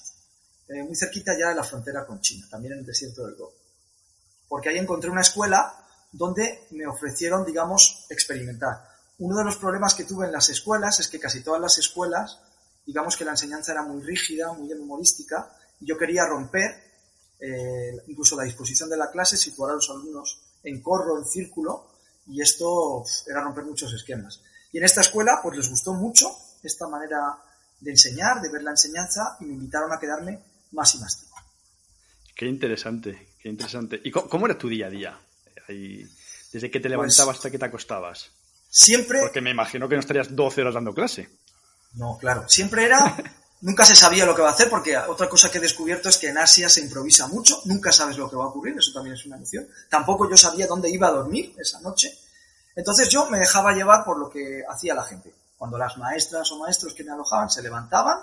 [0.67, 3.55] eh, muy cerquita ya de la frontera con China, también en el desierto del Gobi.
[4.47, 5.73] Porque ahí encontré una escuela
[6.11, 8.89] donde me ofrecieron, digamos, experimentar.
[9.19, 12.39] Uno de los problemas que tuve en las escuelas es que casi todas las escuelas,
[12.85, 16.91] digamos que la enseñanza era muy rígida, muy humorística, y yo quería romper
[17.39, 21.87] eh, incluso la disposición de la clase, situar a los alumnos en corro, en círculo,
[22.27, 24.41] y esto era romper muchos esquemas.
[24.71, 26.35] Y en esta escuela, pues les gustó mucho
[26.67, 27.37] esta manera
[27.79, 30.39] de enseñar, de ver la enseñanza, y me invitaron a quedarme
[30.71, 31.35] más y más tiempo.
[32.35, 34.01] Qué interesante, qué interesante.
[34.03, 35.19] ¿Y cómo era tu día a día?
[35.67, 38.31] desde que te pues levantabas hasta que te acostabas.
[38.69, 39.21] Siempre.
[39.21, 41.29] Porque me imagino que no estarías 12 horas dando clase.
[41.93, 42.47] No, claro.
[42.49, 43.15] Siempre era
[43.61, 46.17] Nunca se sabía lo que va a hacer porque otra cosa que he descubierto es
[46.17, 49.15] que en Asia se improvisa mucho, nunca sabes lo que va a ocurrir, eso también
[49.15, 49.67] es una noción.
[49.87, 52.17] Tampoco yo sabía dónde iba a dormir esa noche.
[52.75, 55.31] Entonces yo me dejaba llevar por lo que hacía la gente.
[55.61, 58.17] Cuando las maestras o maestros que me alojaban se levantaban,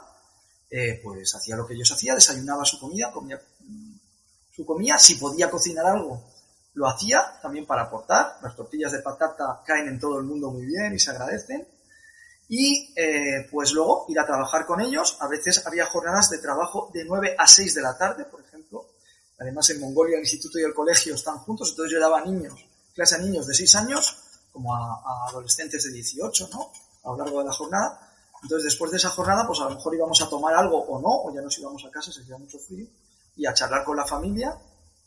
[0.69, 3.41] eh, pues hacía lo que ellos hacían, desayunaba su comida, comía
[4.51, 6.21] su comida, si podía cocinar algo,
[6.75, 8.39] lo hacía también para aportar.
[8.43, 11.65] Las tortillas de patata caen en todo el mundo muy bien y se agradecen
[12.49, 15.17] y eh, pues luego ir a trabajar con ellos.
[15.21, 18.95] A veces había jornadas de trabajo de 9 a 6 de la tarde, por ejemplo.
[19.39, 23.15] Además, en Mongolia el instituto y el colegio están juntos, entonces yo daba niños, clase
[23.15, 26.73] a niños de 6 años, como a, adolescentes de 18, ¿no?
[27.09, 28.01] A lo largo de la jornada.
[28.43, 31.09] Entonces, después de esa jornada, pues a lo mejor íbamos a tomar algo o no,
[31.09, 32.87] o ya nos íbamos a casa, se hacía mucho frío,
[33.35, 34.55] y a charlar con la familia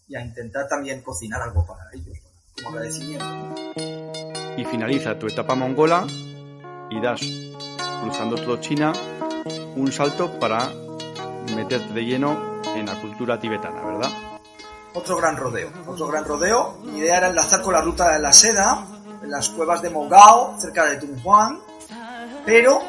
[0.08, 2.18] y a intentar también cocinar algo para ellos,
[2.56, 3.26] como agradecimiento.
[4.58, 6.06] Y finaliza tu etapa mongola
[6.90, 7.22] y das,
[8.02, 8.92] cruzando todo China,
[9.76, 10.70] un salto para
[11.56, 14.12] meterte de lleno en la cultura tibetana, ¿verdad?
[14.94, 16.80] Otro gran rodeo, otro gran rodeo.
[16.84, 18.86] Mi idea era enlazar con la ruta de la seda,
[19.24, 21.71] en las cuevas de Mogao, cerca de Dunhuang,
[22.46, 22.82] pero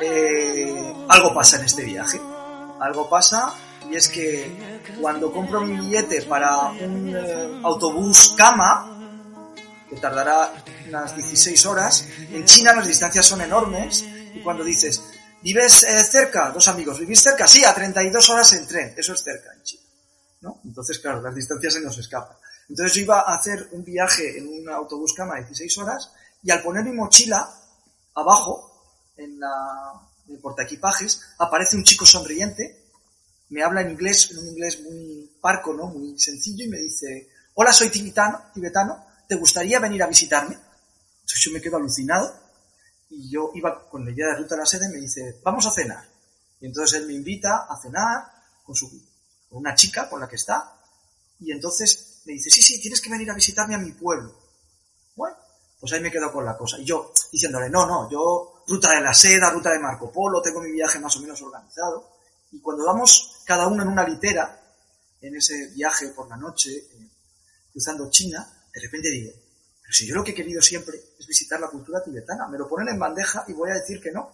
[0.00, 2.20] eh, algo pasa en este viaje.
[2.80, 3.54] Algo pasa
[3.90, 8.92] y es que cuando compro mi billete para un eh, autobús cama,
[9.88, 10.52] que tardará
[10.88, 12.06] unas 16 horas.
[12.30, 15.02] En China las distancias son enormes y cuando dices,
[15.42, 16.50] ¿vives eh, cerca?
[16.50, 17.46] Dos amigos, ¿vivís cerca?
[17.46, 19.82] Sí, a 32 horas en tren, eso es cerca en China.
[20.40, 20.60] ¿no?
[20.64, 22.36] Entonces, claro, las distancias se nos escapan.
[22.68, 26.10] Entonces yo iba a hacer un viaje en un autobús cama de 16 horas
[26.42, 27.48] y al poner mi mochila
[28.14, 28.71] abajo,
[29.22, 29.50] en, la,
[30.26, 32.84] en el portaequipajes, aparece un chico sonriente,
[33.50, 35.86] me habla en inglés, en un inglés muy parco, ¿no?
[35.86, 40.54] Muy sencillo y me dice, hola, soy tibetano, tibetano ¿te gustaría venir a visitarme?
[40.54, 42.34] Entonces yo me quedo alucinado
[43.08, 45.70] y yo iba con la idea de ruta a la sede me dice, vamos a
[45.70, 46.04] cenar.
[46.60, 48.30] Y entonces él me invita a cenar
[48.62, 48.90] con, su,
[49.48, 50.78] con una chica con la que está
[51.40, 54.38] y entonces me dice, sí, sí, tienes que venir a visitarme a mi pueblo.
[55.16, 55.36] Bueno,
[55.80, 56.78] pues ahí me quedo con la cosa.
[56.78, 60.60] Y yo diciéndole, no, no, yo ruta de la seda, ruta de Marco Polo, tengo
[60.60, 62.10] mi viaje más o menos organizado.
[62.52, 64.60] Y cuando vamos cada uno en una litera,
[65.20, 67.08] en ese viaje por la noche, eh,
[67.72, 69.32] cruzando China, de repente digo,
[69.82, 72.68] pero si yo lo que he querido siempre es visitar la cultura tibetana, me lo
[72.68, 74.30] ponen en bandeja y voy a decir que no.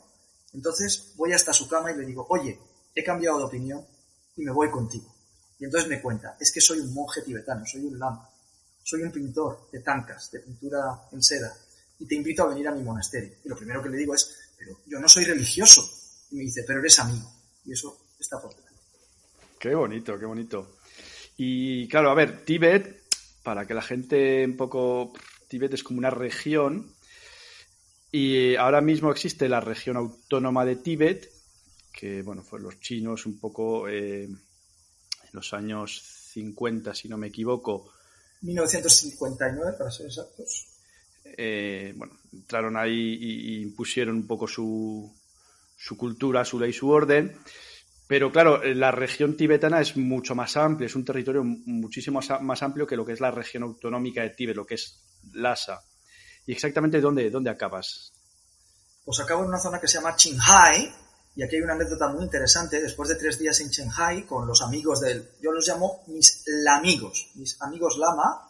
[0.53, 2.59] Entonces voy hasta su cama y le digo, oye,
[2.95, 3.87] he cambiado de opinión
[4.37, 5.15] y me voy contigo.
[5.59, 8.31] Y entonces me cuenta, es que soy un monje tibetano, soy un lama,
[8.83, 11.55] soy un pintor de tancas, de pintura en seda,
[11.99, 13.35] y te invito a venir a mi monasterio.
[13.45, 15.89] Y lo primero que le digo es, pero yo no soy religioso.
[16.31, 17.31] Y me dice, pero eres amigo.
[17.65, 18.79] Y eso está por delante.
[19.59, 20.77] Qué bonito, qué bonito.
[21.37, 22.99] Y claro, a ver, Tíbet
[23.43, 25.13] para que la gente un poco...
[25.49, 26.93] Tíbet es como una región
[28.13, 31.31] y ahora mismo existe la región autónoma de Tíbet,
[31.93, 34.39] que bueno, fue los chinos un poco eh, en
[35.33, 37.91] los años 50, si no me equivoco.
[38.43, 40.67] 1959, para ser exactos.
[41.37, 45.13] Eh, bueno, entraron ahí y, impusieron un poco su,
[45.77, 47.37] su cultura, su ley, su orden.
[48.07, 52.87] Pero claro, la región tibetana es mucho más amplia, es un territorio muchísimo más amplio
[52.87, 55.03] que lo que es la región autonómica de Tíbet, lo que es
[55.35, 55.83] Lhasa.
[56.47, 58.15] ¿Y exactamente dónde, dónde acabas?
[59.05, 60.91] Pues acabo en una zona que se llama Qinghai,
[61.39, 62.81] y aquí hay una anécdota muy interesante.
[62.81, 65.35] Después de tres días en Qinghai, con los amigos del.
[65.41, 68.48] Yo los llamo mis lamigos, mis amigos lama,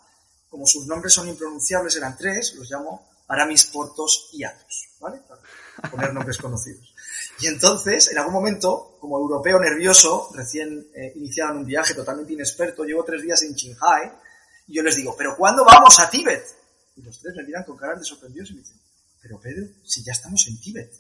[0.49, 5.21] como sus nombres son impronunciables, eran tres, los llamo Aramis, Portos y Atos, ¿vale?
[5.29, 6.95] Para poner nombres conocidos.
[7.41, 12.33] Y entonces, en algún momento, como europeo nervioso, recién eh, iniciado en un viaje totalmente
[12.33, 14.13] inexperto, llevo tres días en Qinghai,
[14.67, 16.45] y yo les digo, ¿pero cuándo vamos a Tíbet?
[16.97, 18.81] Y los tres me miran con caras de sorprendidos y me dicen,
[19.21, 20.93] pero Pedro, si ya estamos en Tíbet.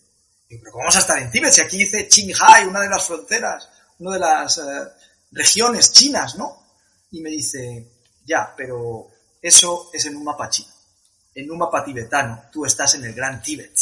[0.48, 1.52] Y digo, ¿pero cómo vamos a estar en Tíbet?
[1.52, 4.62] Si aquí dice Qinghai, una de las fronteras, una de las eh,
[5.32, 6.66] regiones chinas, ¿no?
[7.10, 7.90] Y me dice,
[8.24, 9.08] ya, pero
[9.42, 10.72] eso es en un mapa chino.
[11.34, 13.76] En un mapa tibetano, tú estás en el Gran Tíbet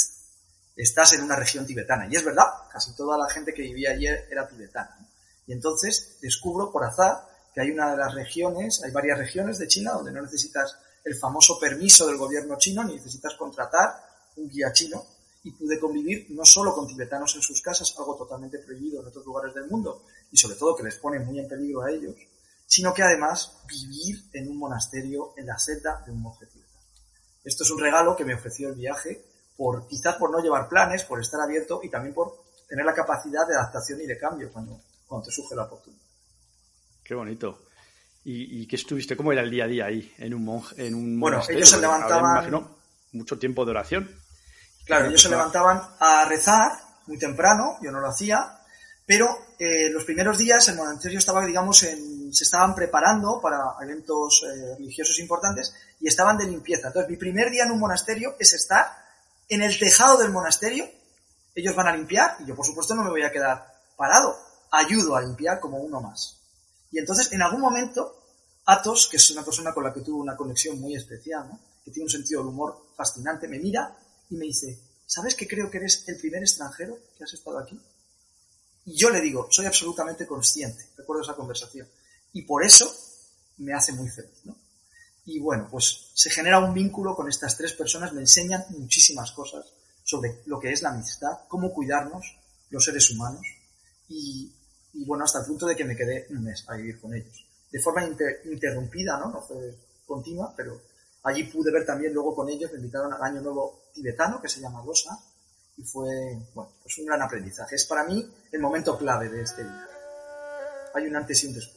[0.77, 2.07] estás en una región tibetana.
[2.11, 5.09] Y es verdad, casi toda la gente que vivía allí era tibetana.
[5.47, 9.66] Y entonces descubro por azar que hay una de las regiones, hay varias regiones de
[9.66, 14.05] China donde no necesitas el famoso permiso del gobierno chino, ni necesitas contratar
[14.37, 15.03] un guía chino,
[15.45, 19.25] y pude convivir no solo con tibetanos en sus casas, algo totalmente prohibido en otros
[19.25, 22.16] lugares del mundo, y sobre todo que les pone muy en peligro a ellos,
[22.66, 26.81] sino que además vivir en un monasterio en la celda de un monje tibetano.
[27.44, 29.24] Esto es un regalo que me ofreció el viaje
[29.57, 33.46] por quizás por no llevar planes, por estar abierto y también por tener la capacidad
[33.46, 36.02] de adaptación y de cambio cuando, cuando te surge la oportunidad.
[37.02, 37.62] Qué bonito.
[38.24, 39.16] ¿Y, y qué estuviste?
[39.16, 42.68] ¿Cómo era el día a día ahí en un en un Bueno, ellos se levantaban...
[43.12, 44.11] mucho tiempo de oración.
[44.85, 46.72] Claro, ellos se levantaban a rezar
[47.07, 48.59] muy temprano, yo no lo hacía,
[49.07, 54.43] Pero eh, los primeros días el monasterio estaba, digamos, en, se estaban preparando para eventos
[54.45, 56.89] eh, religiosos importantes y estaban de limpieza.
[56.89, 58.87] Entonces, mi primer día en un monasterio es estar
[59.49, 60.89] en el tejado del monasterio.
[61.55, 64.39] Ellos van a limpiar y yo, por supuesto, no me voy a quedar parado.
[64.71, 66.37] Ayudo a limpiar como uno más.
[66.91, 68.17] Y entonces, en algún momento,
[68.67, 71.61] Atos, que es una persona con la que tuve una conexión muy especial, ¿no?
[71.85, 73.97] que tiene un sentido del humor fascinante, me mira
[74.29, 77.79] y me dice, ¿sabes que creo que eres el primer extranjero que has estado aquí?
[78.87, 81.89] Y yo le digo, soy absolutamente consciente, recuerdo esa conversación.
[82.37, 82.94] Y por eso
[83.57, 84.55] me hace muy feliz, ¿no?
[85.25, 89.64] Y bueno, pues se genera un vínculo con estas tres personas, me enseñan muchísimas cosas
[90.05, 93.40] sobre lo que es la amistad, cómo cuidarnos los seres humanos
[94.11, 94.53] y,
[95.07, 97.46] bueno, hasta el punto de que me quedé un mes a vivir con ellos.
[97.72, 98.07] De forma
[98.44, 99.31] interrumpida, ¿no?
[99.31, 100.79] No fue continua, pero
[101.22, 104.61] allí pude ver también luego con ellos, me invitaron al Año Nuevo tibetano, que se
[104.61, 105.18] llama Gosa,
[105.79, 107.77] y fue, bueno, pues un gran aprendizaje.
[107.77, 109.88] Es para mí el momento clave de este día.
[110.92, 111.76] Hay un antes y un después.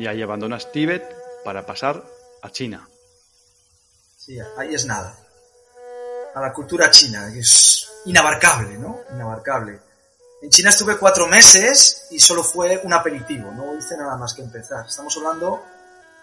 [0.00, 1.04] Y ahí abandonas Tíbet
[1.44, 2.02] para pasar
[2.40, 2.88] a China.
[4.16, 5.14] Sí, ahí es nada.
[6.34, 9.00] A la cultura china, que es inabarcable, ¿no?
[9.12, 9.78] Inabarcable.
[10.40, 14.40] En China estuve cuatro meses y solo fue un aperitivo, no hice nada más que
[14.40, 14.86] empezar.
[14.86, 15.62] Estamos hablando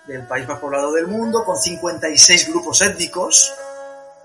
[0.08, 3.54] del país más poblado del mundo, con 56 grupos étnicos,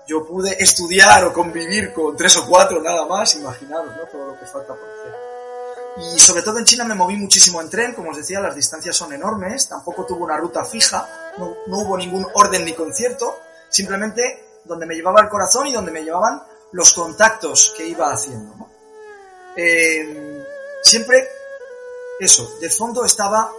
[0.07, 4.03] yo pude estudiar o convivir con tres o cuatro nada más, imaginaros, ¿no?
[4.07, 5.22] Todo lo que falta por hacer.
[5.97, 8.95] Y sobre todo en China me moví muchísimo en tren, como os decía, las distancias
[8.95, 13.37] son enormes, tampoco tuve una ruta fija, no, hubo ningún orden ni concierto,
[13.69, 18.55] simplemente donde me llevaba el corazón y donde me llevaban los contactos que iba haciendo.
[18.55, 18.69] ¿no?
[19.55, 20.43] Eh,
[20.81, 21.27] siempre
[22.19, 23.51] eso, de fondo estaba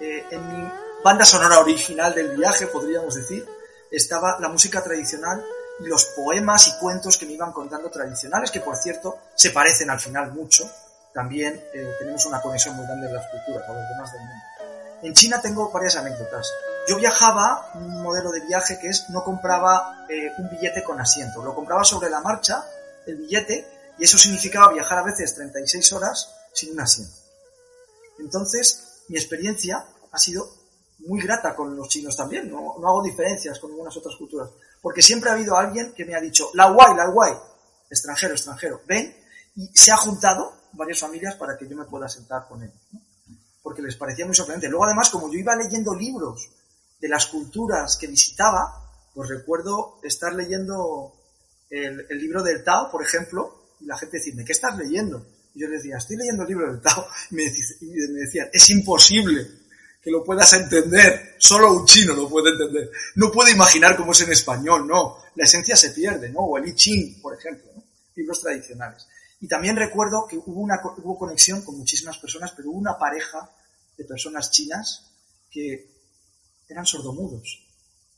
[0.00, 0.72] eh, en mi
[1.04, 3.46] banda sonora original del viaje, podríamos decir,
[3.90, 5.44] estaba la música tradicional
[5.80, 10.00] los poemas y cuentos que me iban contando tradicionales, que por cierto se parecen al
[10.00, 10.70] final mucho.
[11.14, 14.44] También eh, tenemos una conexión muy grande en las culturas, a los demás del mundo.
[15.02, 16.52] En China tengo varias anécdotas.
[16.88, 21.42] Yo viajaba, un modelo de viaje que es, no compraba eh, un billete con asiento,
[21.42, 22.64] lo compraba sobre la marcha,
[23.06, 23.66] el billete,
[23.98, 27.14] y eso significaba viajar a veces 36 horas sin un asiento.
[28.18, 30.48] Entonces, mi experiencia ha sido
[31.06, 34.48] muy grata con los chinos también, no, no hago diferencias con ninguna otras culturas
[34.84, 37.32] porque siempre ha habido alguien que me ha dicho, la guay, la guay,
[37.88, 39.16] extranjero, extranjero, ven,
[39.56, 42.76] y se ha juntado varias familias para que yo me pueda sentar con ellos,
[43.62, 44.68] porque les parecía muy sorprendente.
[44.68, 46.50] Luego, además, como yo iba leyendo libros
[47.00, 51.14] de las culturas que visitaba, pues recuerdo estar leyendo
[51.70, 55.26] el, libro del Tao, por ejemplo, y la gente decirme, ¿qué estás leyendo?
[55.54, 59.46] Y yo le decía, estoy leyendo el libro del Tao, y me, decían, es imposible
[60.02, 61.36] que lo puedas entender.
[61.38, 62.90] Solo un chino lo puede entender.
[63.14, 65.18] No puede imaginar cómo es en español, no.
[65.36, 66.40] La esencia se pierde, ¿no?
[66.40, 67.82] O el I Ching, por ejemplo, ¿no?
[68.14, 69.06] libros tradicionales.
[69.44, 73.50] Y también recuerdo que hubo una hubo conexión con muchísimas personas, pero hubo una pareja
[73.94, 75.04] de personas chinas
[75.50, 75.86] que
[76.66, 77.62] eran sordomudos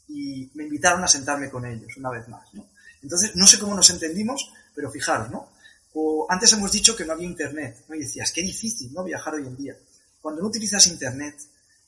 [0.07, 2.69] y me invitaron a sentarme con ellos una vez más, ¿no?
[3.03, 5.49] Entonces, no sé cómo nos entendimos, pero fijaros, ¿no?
[5.95, 7.97] O antes hemos dicho que no había internet, ¿no?
[7.97, 9.03] Y decías, qué difícil, ¿no?
[9.03, 9.77] Viajar hoy en día.
[10.21, 11.35] Cuando no utilizas internet,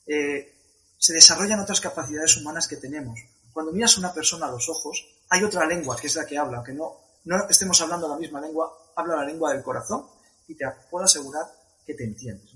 [0.05, 0.53] eh,
[0.97, 3.17] se desarrollan otras capacidades humanas que tenemos.
[3.53, 6.37] Cuando miras a una persona a los ojos, hay otra lengua que es la que
[6.37, 10.05] habla, aunque no, no estemos hablando la misma lengua, habla la lengua del corazón
[10.47, 11.45] y te puedo asegurar
[11.85, 12.51] que te entiendes.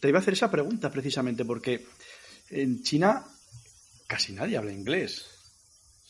[0.00, 1.86] te iba a hacer esa pregunta precisamente porque
[2.50, 3.24] en China
[4.06, 5.26] casi nadie habla inglés,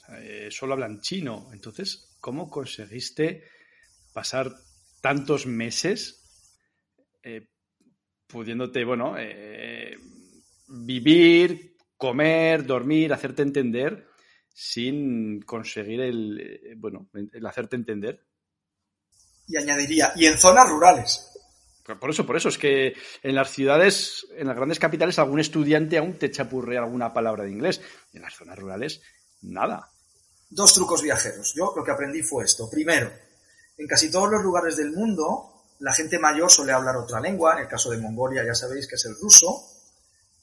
[0.09, 1.51] eh, solo hablan chino.
[1.53, 3.45] Entonces, ¿cómo conseguiste
[4.13, 4.55] pasar
[5.01, 6.21] tantos meses
[7.23, 7.47] eh,
[8.27, 9.99] pudiéndote, bueno, eh,
[10.69, 14.07] vivir, comer, dormir, hacerte entender
[14.53, 18.27] sin conseguir el, bueno, el hacerte entender.
[19.51, 21.27] Y añadiría, y en zonas rurales.
[21.99, 25.99] Por eso, por eso, es que en las ciudades, en las grandes capitales, algún estudiante
[25.99, 27.81] aún te chapurrea alguna palabra de inglés.
[28.13, 29.03] En las zonas rurales,
[29.43, 29.91] nada.
[30.49, 31.53] Dos trucos viajeros.
[31.55, 32.71] Yo lo que aprendí fue esto.
[32.71, 33.11] Primero,
[33.77, 37.61] en casi todos los lugares del mundo la gente mayor suele hablar otra lengua, en
[37.61, 39.65] el caso de Mongolia ya sabéis que es el ruso.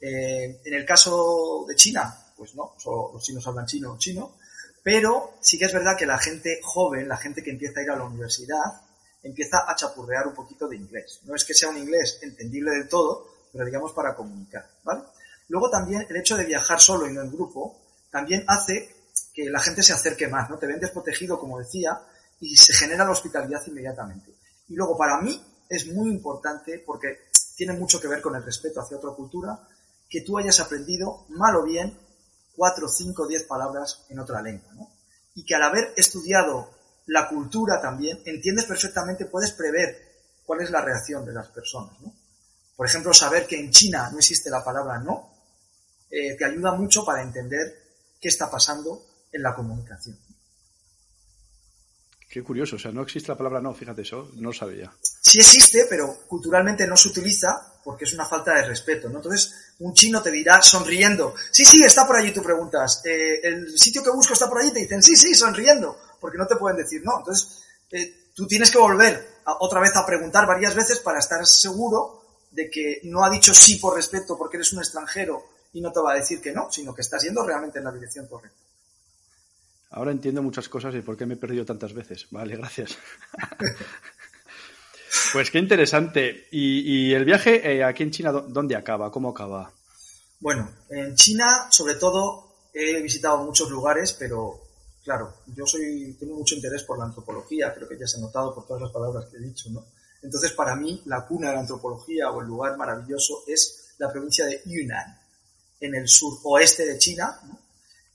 [0.02, 4.38] Eh, en el caso de China, pues no, solo los chinos hablan chino o chino,
[4.84, 7.90] pero sí que es verdad que la gente joven, la gente que empieza a ir
[7.92, 8.64] a la universidad,
[9.28, 11.20] empieza a chapurrear un poquito de inglés.
[11.26, 15.04] No es que sea un inglés entendible del todo, pero digamos para comunicar, ¿vale?
[15.50, 18.96] Luego también el hecho de viajar solo y no en grupo también hace
[19.34, 20.58] que la gente se acerque más, ¿no?
[20.58, 22.02] Te ven desprotegido, como decía,
[22.40, 24.34] y se genera la hospitalidad inmediatamente.
[24.68, 28.82] Y luego para mí es muy importante, porque tiene mucho que ver con el respeto
[28.82, 29.60] hacia otra cultura,
[30.10, 31.98] que tú hayas aprendido, mal o bien,
[32.56, 34.90] cuatro, cinco, diez palabras en otra lengua, ¿no?
[35.36, 36.70] Y que al haber estudiado
[37.08, 40.08] la cultura también, entiendes perfectamente, puedes prever
[40.46, 42.00] cuál es la reacción de las personas.
[42.02, 42.14] ¿no?
[42.76, 45.34] Por ejemplo, saber que en China no existe la palabra no,
[46.10, 47.88] eh, te ayuda mucho para entender
[48.20, 50.18] qué está pasando en la comunicación.
[52.30, 54.92] Qué curioso, o sea, no existe la palabra no, fíjate eso, no lo sabía.
[55.02, 59.18] Sí existe, pero culturalmente no se utiliza porque es una falta de respeto, ¿no?
[59.18, 63.80] Entonces, un chino te dirá sonriendo, sí, sí, está por allí, tú preguntas, eh, el
[63.80, 66.78] sitio que busco está por allí, te dicen, sí, sí, sonriendo, porque no te pueden
[66.78, 67.20] decir no.
[67.20, 72.22] Entonces, eh, tú tienes que volver otra vez a preguntar varias veces para estar seguro
[72.52, 76.00] de que no ha dicho sí por respeto porque eres un extranjero y no te
[76.00, 78.58] va a decir que no, sino que estás yendo realmente en la dirección correcta.
[79.92, 82.28] Ahora entiendo muchas cosas y por qué me he perdido tantas veces.
[82.32, 82.98] Vale, gracias.
[85.34, 86.48] pues qué interesante.
[86.52, 89.12] ¿Y, el viaje eh, aquí en China, dónde acaba?
[89.12, 89.72] ¿Cómo acaba?
[90.40, 94.67] Bueno, en China, sobre todo, he visitado muchos lugares, pero
[95.08, 98.54] claro, yo soy, tengo mucho interés por la antropología, creo que ya se ha notado
[98.54, 99.86] por todas las palabras que he dicho, ¿no?
[100.22, 104.46] Entonces, para mí, la cuna de la antropología o el lugar maravilloso es la provincia
[104.46, 105.18] de Yunnan,
[105.80, 107.40] en el suroeste de China,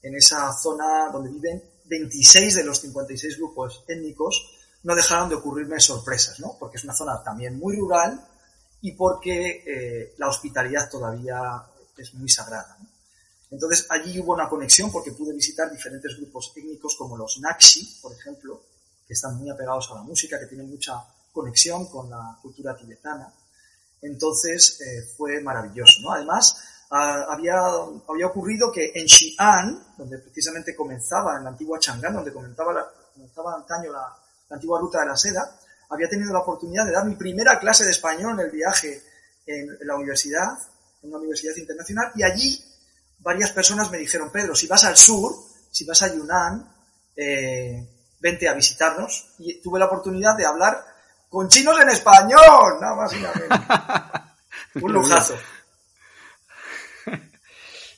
[0.02, 4.50] en esa zona donde viven 26 de los 56 grupos étnicos,
[4.82, 6.58] no dejaron de ocurrirme sorpresas, ¿no?
[6.60, 8.22] Porque es una zona también muy rural
[8.82, 11.40] y porque eh, la hospitalidad todavía
[11.96, 12.76] es muy sagrada.
[13.52, 18.12] Entonces allí hubo una conexión porque pude visitar diferentes grupos étnicos como los Naxi, por
[18.12, 18.62] ejemplo,
[19.06, 20.94] que están muy apegados a la música, que tienen mucha
[21.30, 23.30] conexión con la cultura tibetana.
[24.00, 26.12] Entonces eh, fue maravilloso, ¿no?
[26.12, 26.56] Además,
[26.90, 27.58] había,
[28.08, 32.86] había ocurrido que en Xi'an, donde precisamente comenzaba, en la antigua Chang'an, donde comenzaba, la,
[33.54, 34.16] antaño la,
[34.50, 37.90] antigua ruta de la seda, había tenido la oportunidad de dar mi primera clase de
[37.90, 39.02] español en el viaje
[39.46, 40.58] en, la universidad,
[41.02, 42.62] en una universidad internacional, y allí
[43.22, 45.32] varias personas me dijeron, Pedro, si vas al sur,
[45.70, 46.68] si vas a Yunnan,
[47.16, 47.88] eh,
[48.20, 49.34] vente a visitarnos.
[49.38, 50.84] Y tuve la oportunidad de hablar
[51.28, 53.60] con chinos en español, nada más y nada menos.
[54.84, 55.34] Un lujazo.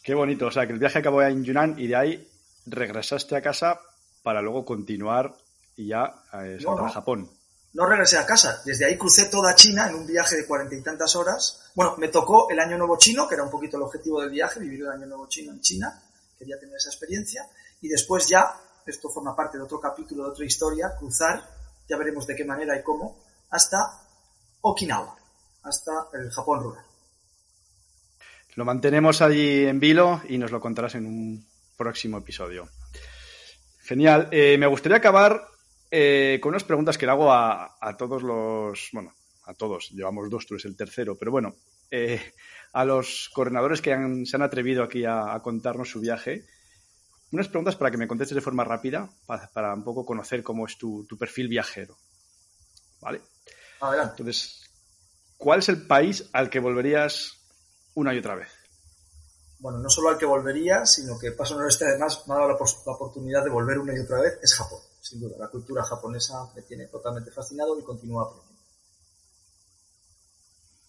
[0.03, 0.47] Qué bonito.
[0.47, 2.29] O sea, que el viaje acabó en Yunnan y de ahí
[2.67, 3.81] regresaste a casa
[4.23, 5.35] para luego continuar
[5.77, 7.31] y ya eh, a Japón.
[7.75, 8.63] No regresé a casa.
[8.65, 11.71] Desde ahí crucé toda China en un viaje de cuarenta y tantas horas.
[11.75, 14.61] Bueno, me tocó el Año Nuevo Chino, que era un poquito el objetivo del viaje,
[14.61, 16.03] vivir el Año Nuevo Chino en China.
[16.39, 17.49] Quería tener esa experiencia.
[17.81, 18.55] Y después ya,
[18.87, 21.43] esto forma parte de otro capítulo, de otra historia, cruzar,
[21.89, 23.21] ya veremos de qué manera y cómo,
[23.51, 23.77] hasta
[24.61, 25.17] Okinawa,
[25.65, 26.85] hasta el Japón rural.
[28.55, 31.47] Lo mantenemos allí en vilo y nos lo contarás en un
[31.77, 32.69] próximo episodio.
[33.81, 34.29] Genial.
[34.31, 35.45] Eh, me gustaría acabar
[35.97, 38.89] eh, con unas preguntas que le hago a, todos los.
[38.93, 39.15] Bueno,
[39.45, 39.91] a todos.
[39.91, 41.55] Llevamos dos, tú eres el tercero, pero bueno.
[41.91, 42.21] Eh,
[42.73, 46.47] a los coordinadores que se han atrevido aquí a, contarnos su viaje.
[47.31, 50.77] Unas preguntas para que me contestes de forma rápida, para, un poco conocer cómo es
[50.77, 51.97] tu, tu perfil viajero.
[53.01, 53.21] ¿Vale?
[53.81, 54.15] Adelante.
[54.19, 54.71] Entonces,
[55.37, 57.45] ¿cuál es el país al que volverías
[57.95, 58.51] una y otra vez.
[59.61, 62.93] Bueno, no solo al que volvería, sino que paso este además me ha dado la,
[62.93, 64.81] oportunidad de volver una y otra vez, es Japón.
[65.05, 68.63] Sin duda, la cultura japonesa me tiene totalmente fascinado y continúa aprendiendo.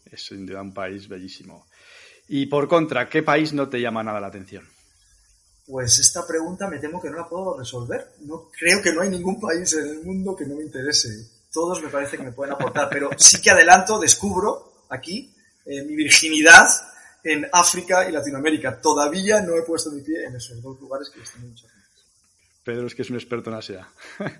[0.05, 1.67] Es sin duda un país bellísimo.
[2.29, 4.65] Y por contra, ¿qué país no te llama nada la atención?
[5.67, 8.13] Pues esta pregunta me temo que no la puedo resolver.
[8.21, 11.09] No creo que no hay ningún país en el mundo que no me interese.
[11.51, 15.35] Todos me parece que me pueden aportar, pero sí que adelanto, descubro aquí
[15.65, 16.69] eh, mi virginidad
[17.21, 18.79] en África y Latinoamérica.
[18.79, 21.67] Todavía no he puesto mi pie en esos dos lugares que están mucho
[22.65, 23.87] Pedro es que es un experto en Asia.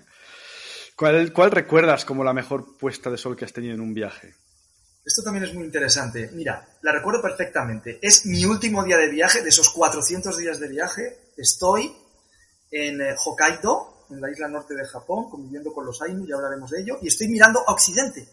[0.96, 4.34] ¿Cuál, ¿Cuál recuerdas como la mejor puesta de sol que has tenido en un viaje?
[5.04, 6.30] Esto también es muy interesante.
[6.32, 8.00] Mira, la recuerdo perfectamente.
[8.02, 11.30] Es mi último día de viaje, de esos 400 días de viaje.
[11.36, 11.94] Estoy
[12.72, 16.70] en eh, Hokkaido, en la isla norte de Japón, conviviendo con los Ainu, ya hablaremos
[16.70, 18.28] de ello, y estoy mirando a Occidente.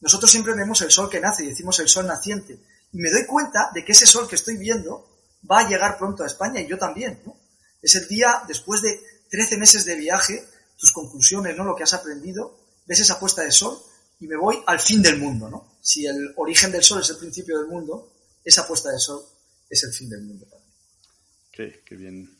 [0.00, 2.58] Nosotros siempre vemos el sol que nace y decimos el sol naciente.
[2.92, 5.06] Y me doy cuenta de que ese sol que estoy viendo
[5.50, 7.20] va a llegar pronto a España y yo también.
[7.82, 8.98] Es el día, después de
[9.30, 10.44] 13 meses de viaje,
[10.76, 11.64] tus conclusiones, ¿no?
[11.64, 13.78] lo que has aprendido, ves esa puesta de sol
[14.20, 15.48] y me voy al fin del mundo.
[15.48, 15.78] ¿no?
[15.80, 18.12] Si el origen del sol es el principio del mundo,
[18.44, 19.22] esa puesta de sol
[19.68, 20.72] es el fin del mundo para mí.
[21.52, 22.38] Qué, qué bien.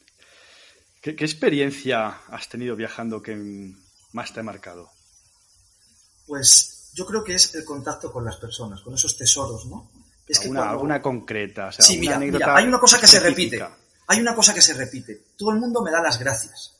[1.03, 3.37] ¿Qué, ¿Qué experiencia has tenido viajando que
[4.13, 4.91] más te ha marcado?
[6.27, 9.91] Pues yo creo que es el contacto con las personas, con esos tesoros, ¿no?
[10.27, 12.19] Es que alguna, concreta, sí, mira,
[12.55, 13.65] hay una cosa que se repite.
[14.09, 15.23] Hay una cosa que se repite.
[15.37, 16.78] Todo el mundo me da las gracias.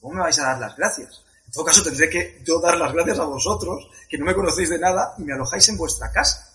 [0.00, 1.22] ¿Cómo me vais a dar las gracias?
[1.46, 4.70] En todo caso, tendré que yo dar las gracias a vosotros, que no me conocéis
[4.70, 6.52] de nada y me alojáis en vuestra casa.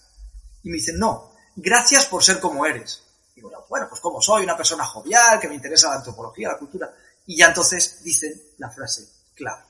[0.61, 3.03] Y me dicen, no, gracias por ser como eres.
[3.35, 6.93] Digo, bueno, pues como soy una persona jovial, que me interesa la antropología, la cultura.
[7.25, 9.63] Y ya entonces dicen la frase, clave.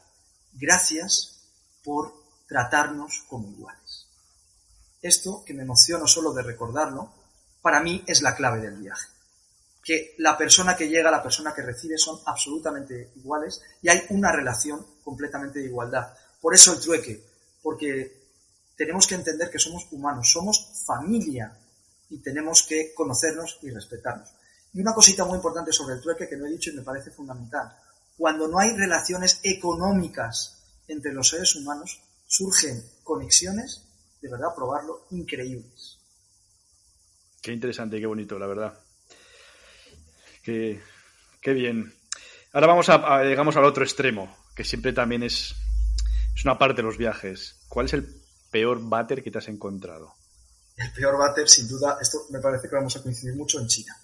[0.53, 1.39] Gracias
[1.83, 2.13] por
[2.47, 4.07] tratarnos como iguales.
[5.01, 7.11] Esto, que me emociono solo de recordarlo,
[7.61, 9.07] para mí es la clave del viaje.
[9.83, 14.31] Que la persona que llega, la persona que recibe son absolutamente iguales y hay una
[14.31, 16.13] relación completamente de igualdad.
[16.39, 17.21] Por eso el trueque,
[17.61, 18.23] porque
[18.75, 21.57] tenemos que entender que somos humanos, somos familia
[22.09, 24.29] y tenemos que conocernos y respetarnos.
[24.73, 27.11] Y una cosita muy importante sobre el trueque que no he dicho y me parece
[27.11, 27.75] fundamental.
[28.17, 33.83] Cuando no hay relaciones económicas entre los seres humanos, surgen conexiones,
[34.21, 35.99] de verdad, probarlo, increíbles.
[37.41, 38.82] Qué interesante y qué bonito, la verdad.
[40.43, 40.81] Qué,
[41.41, 41.93] qué bien.
[42.51, 45.55] Ahora vamos a, a, llegamos al otro extremo, que siempre también es,
[46.35, 47.55] es una parte de los viajes.
[47.67, 48.21] ¿Cuál es el
[48.51, 50.13] peor váter que te has encontrado?
[50.77, 53.97] El peor váter, sin duda, esto me parece que vamos a coincidir mucho en China.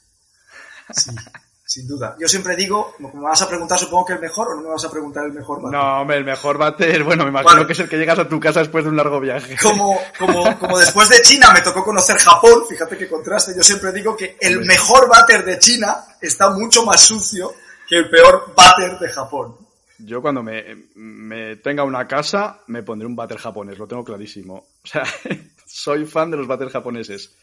[0.96, 1.12] Sí,
[1.70, 2.16] sin duda.
[2.20, 4.70] Yo siempre digo, como me vas a preguntar, supongo que el mejor, o no me
[4.70, 5.80] vas a preguntar el mejor váter.
[5.80, 8.28] No, hombre, el mejor váter, bueno, me imagino bueno, que es el que llegas a
[8.28, 9.56] tu casa después de un largo viaje.
[9.62, 13.92] Como, como, como después de China me tocó conocer Japón, fíjate qué contraste, yo siempre
[13.92, 17.54] digo que el mejor váter de China está mucho más sucio
[17.88, 19.56] que el peor váter de Japón.
[20.00, 24.56] Yo cuando me, me, tenga una casa me pondré un váter japonés, lo tengo clarísimo.
[24.84, 25.04] O sea,
[25.68, 27.36] soy fan de los váteres japoneses.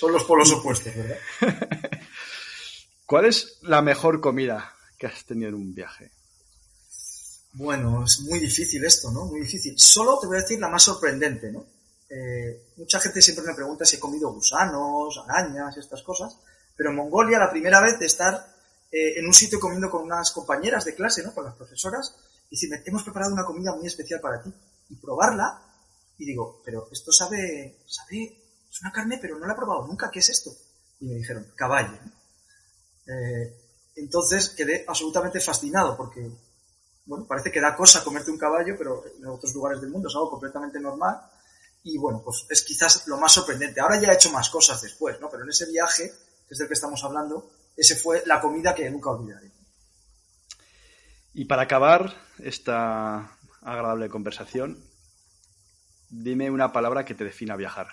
[0.00, 1.18] Son los polos opuestos, ¿verdad?
[3.12, 6.12] ¿Cuál es la mejor comida que has tenido en un viaje?
[7.52, 9.26] Bueno, es muy difícil esto, ¿no?
[9.26, 9.78] Muy difícil.
[9.78, 11.66] Solo te voy a decir la más sorprendente, ¿no?
[12.08, 16.38] Eh, mucha gente siempre me pregunta si he comido gusanos, arañas, estas cosas,
[16.74, 18.32] pero en Mongolia la primera vez de estar
[18.90, 21.34] eh, en un sitio comiendo con unas compañeras de clase, ¿no?
[21.34, 22.16] Con las profesoras,
[22.48, 24.50] y decirme, hemos preparado una comida muy especial para ti.
[24.88, 25.60] Y probarla,
[26.16, 28.38] y digo, pero esto sabe, sabe,
[28.70, 30.50] es una carne, pero no la he probado nunca, ¿qué es esto?
[31.00, 32.00] Y me dijeron, caballo.
[33.06, 33.56] Eh,
[33.96, 36.30] entonces quedé absolutamente fascinado porque,
[37.06, 40.14] bueno, parece que da cosa comerte un caballo, pero en otros lugares del mundo es
[40.14, 41.20] algo completamente normal.
[41.84, 43.80] Y bueno, pues es quizás lo más sorprendente.
[43.80, 45.28] Ahora ya he hecho más cosas después, ¿no?
[45.28, 46.12] Pero en ese viaje,
[46.46, 49.50] que es del que estamos hablando, ese fue la comida que nunca olvidaré.
[51.34, 54.84] Y para acabar esta agradable conversación,
[56.10, 57.88] dime una palabra que te defina viajar.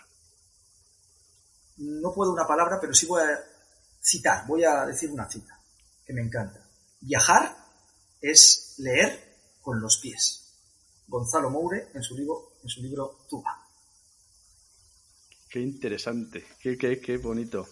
[1.78, 3.39] No puedo una palabra, pero sí voy a
[4.10, 5.60] citar, voy a decir una cita
[6.05, 6.66] que me encanta.
[7.01, 7.55] Viajar
[8.22, 10.55] es leer con los pies.
[11.07, 13.66] Gonzalo Moure en su libro, en su libro Tuba.
[15.49, 17.68] Qué interesante, qué, qué, qué bonito.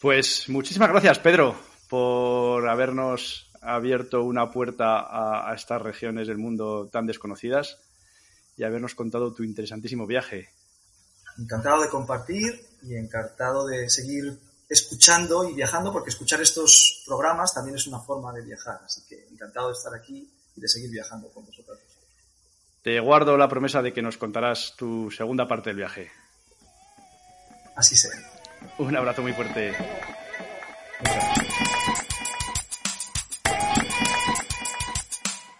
[0.00, 1.56] Pues muchísimas gracias, Pedro,
[1.88, 7.78] por habernos abierto una puerta a, a, estas regiones del mundo tan desconocidas
[8.56, 10.50] y habernos contado tu interesantísimo viaje.
[11.38, 14.38] Encantado de compartir y encantado de seguir
[14.72, 18.80] escuchando y viajando, porque escuchar estos programas también es una forma de viajar.
[18.84, 21.78] Así que encantado de estar aquí y de seguir viajando con vosotros.
[22.82, 26.10] Te guardo la promesa de que nos contarás tu segunda parte del viaje.
[27.76, 28.16] Así será.
[28.78, 29.74] Un abrazo muy fuerte.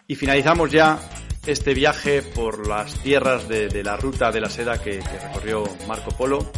[0.06, 0.98] Y finalizamos ya
[1.46, 5.64] este viaje por las tierras de, de la ruta de la seda que, que, recorrió
[5.86, 6.50] Marco Polo,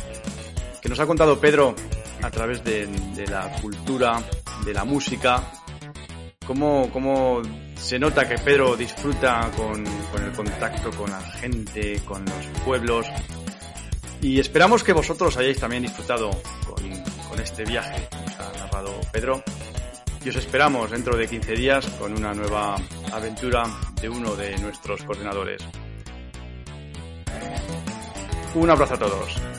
[0.81, 1.75] que nos ha contado Pedro
[2.25, 2.89] a través de,
[3.29, 4.23] la cultura,
[4.65, 5.43] de la música,
[6.47, 7.43] cómo, cómo,
[7.77, 13.07] se nota que Pedro disfruta con, con el contacto con la gente, con los pueblos,
[14.23, 16.31] y esperamos que vosotros hayáis también disfrutado
[16.67, 16.83] con,
[17.29, 19.43] con este viaje que nos ha narrado Pedro.
[20.25, 22.77] Y os esperamos dentro de 15 días con una nueva
[23.13, 23.65] aventura
[24.01, 25.61] de uno de nuestros coordinadores.
[28.55, 29.54] Un abrazo a todos.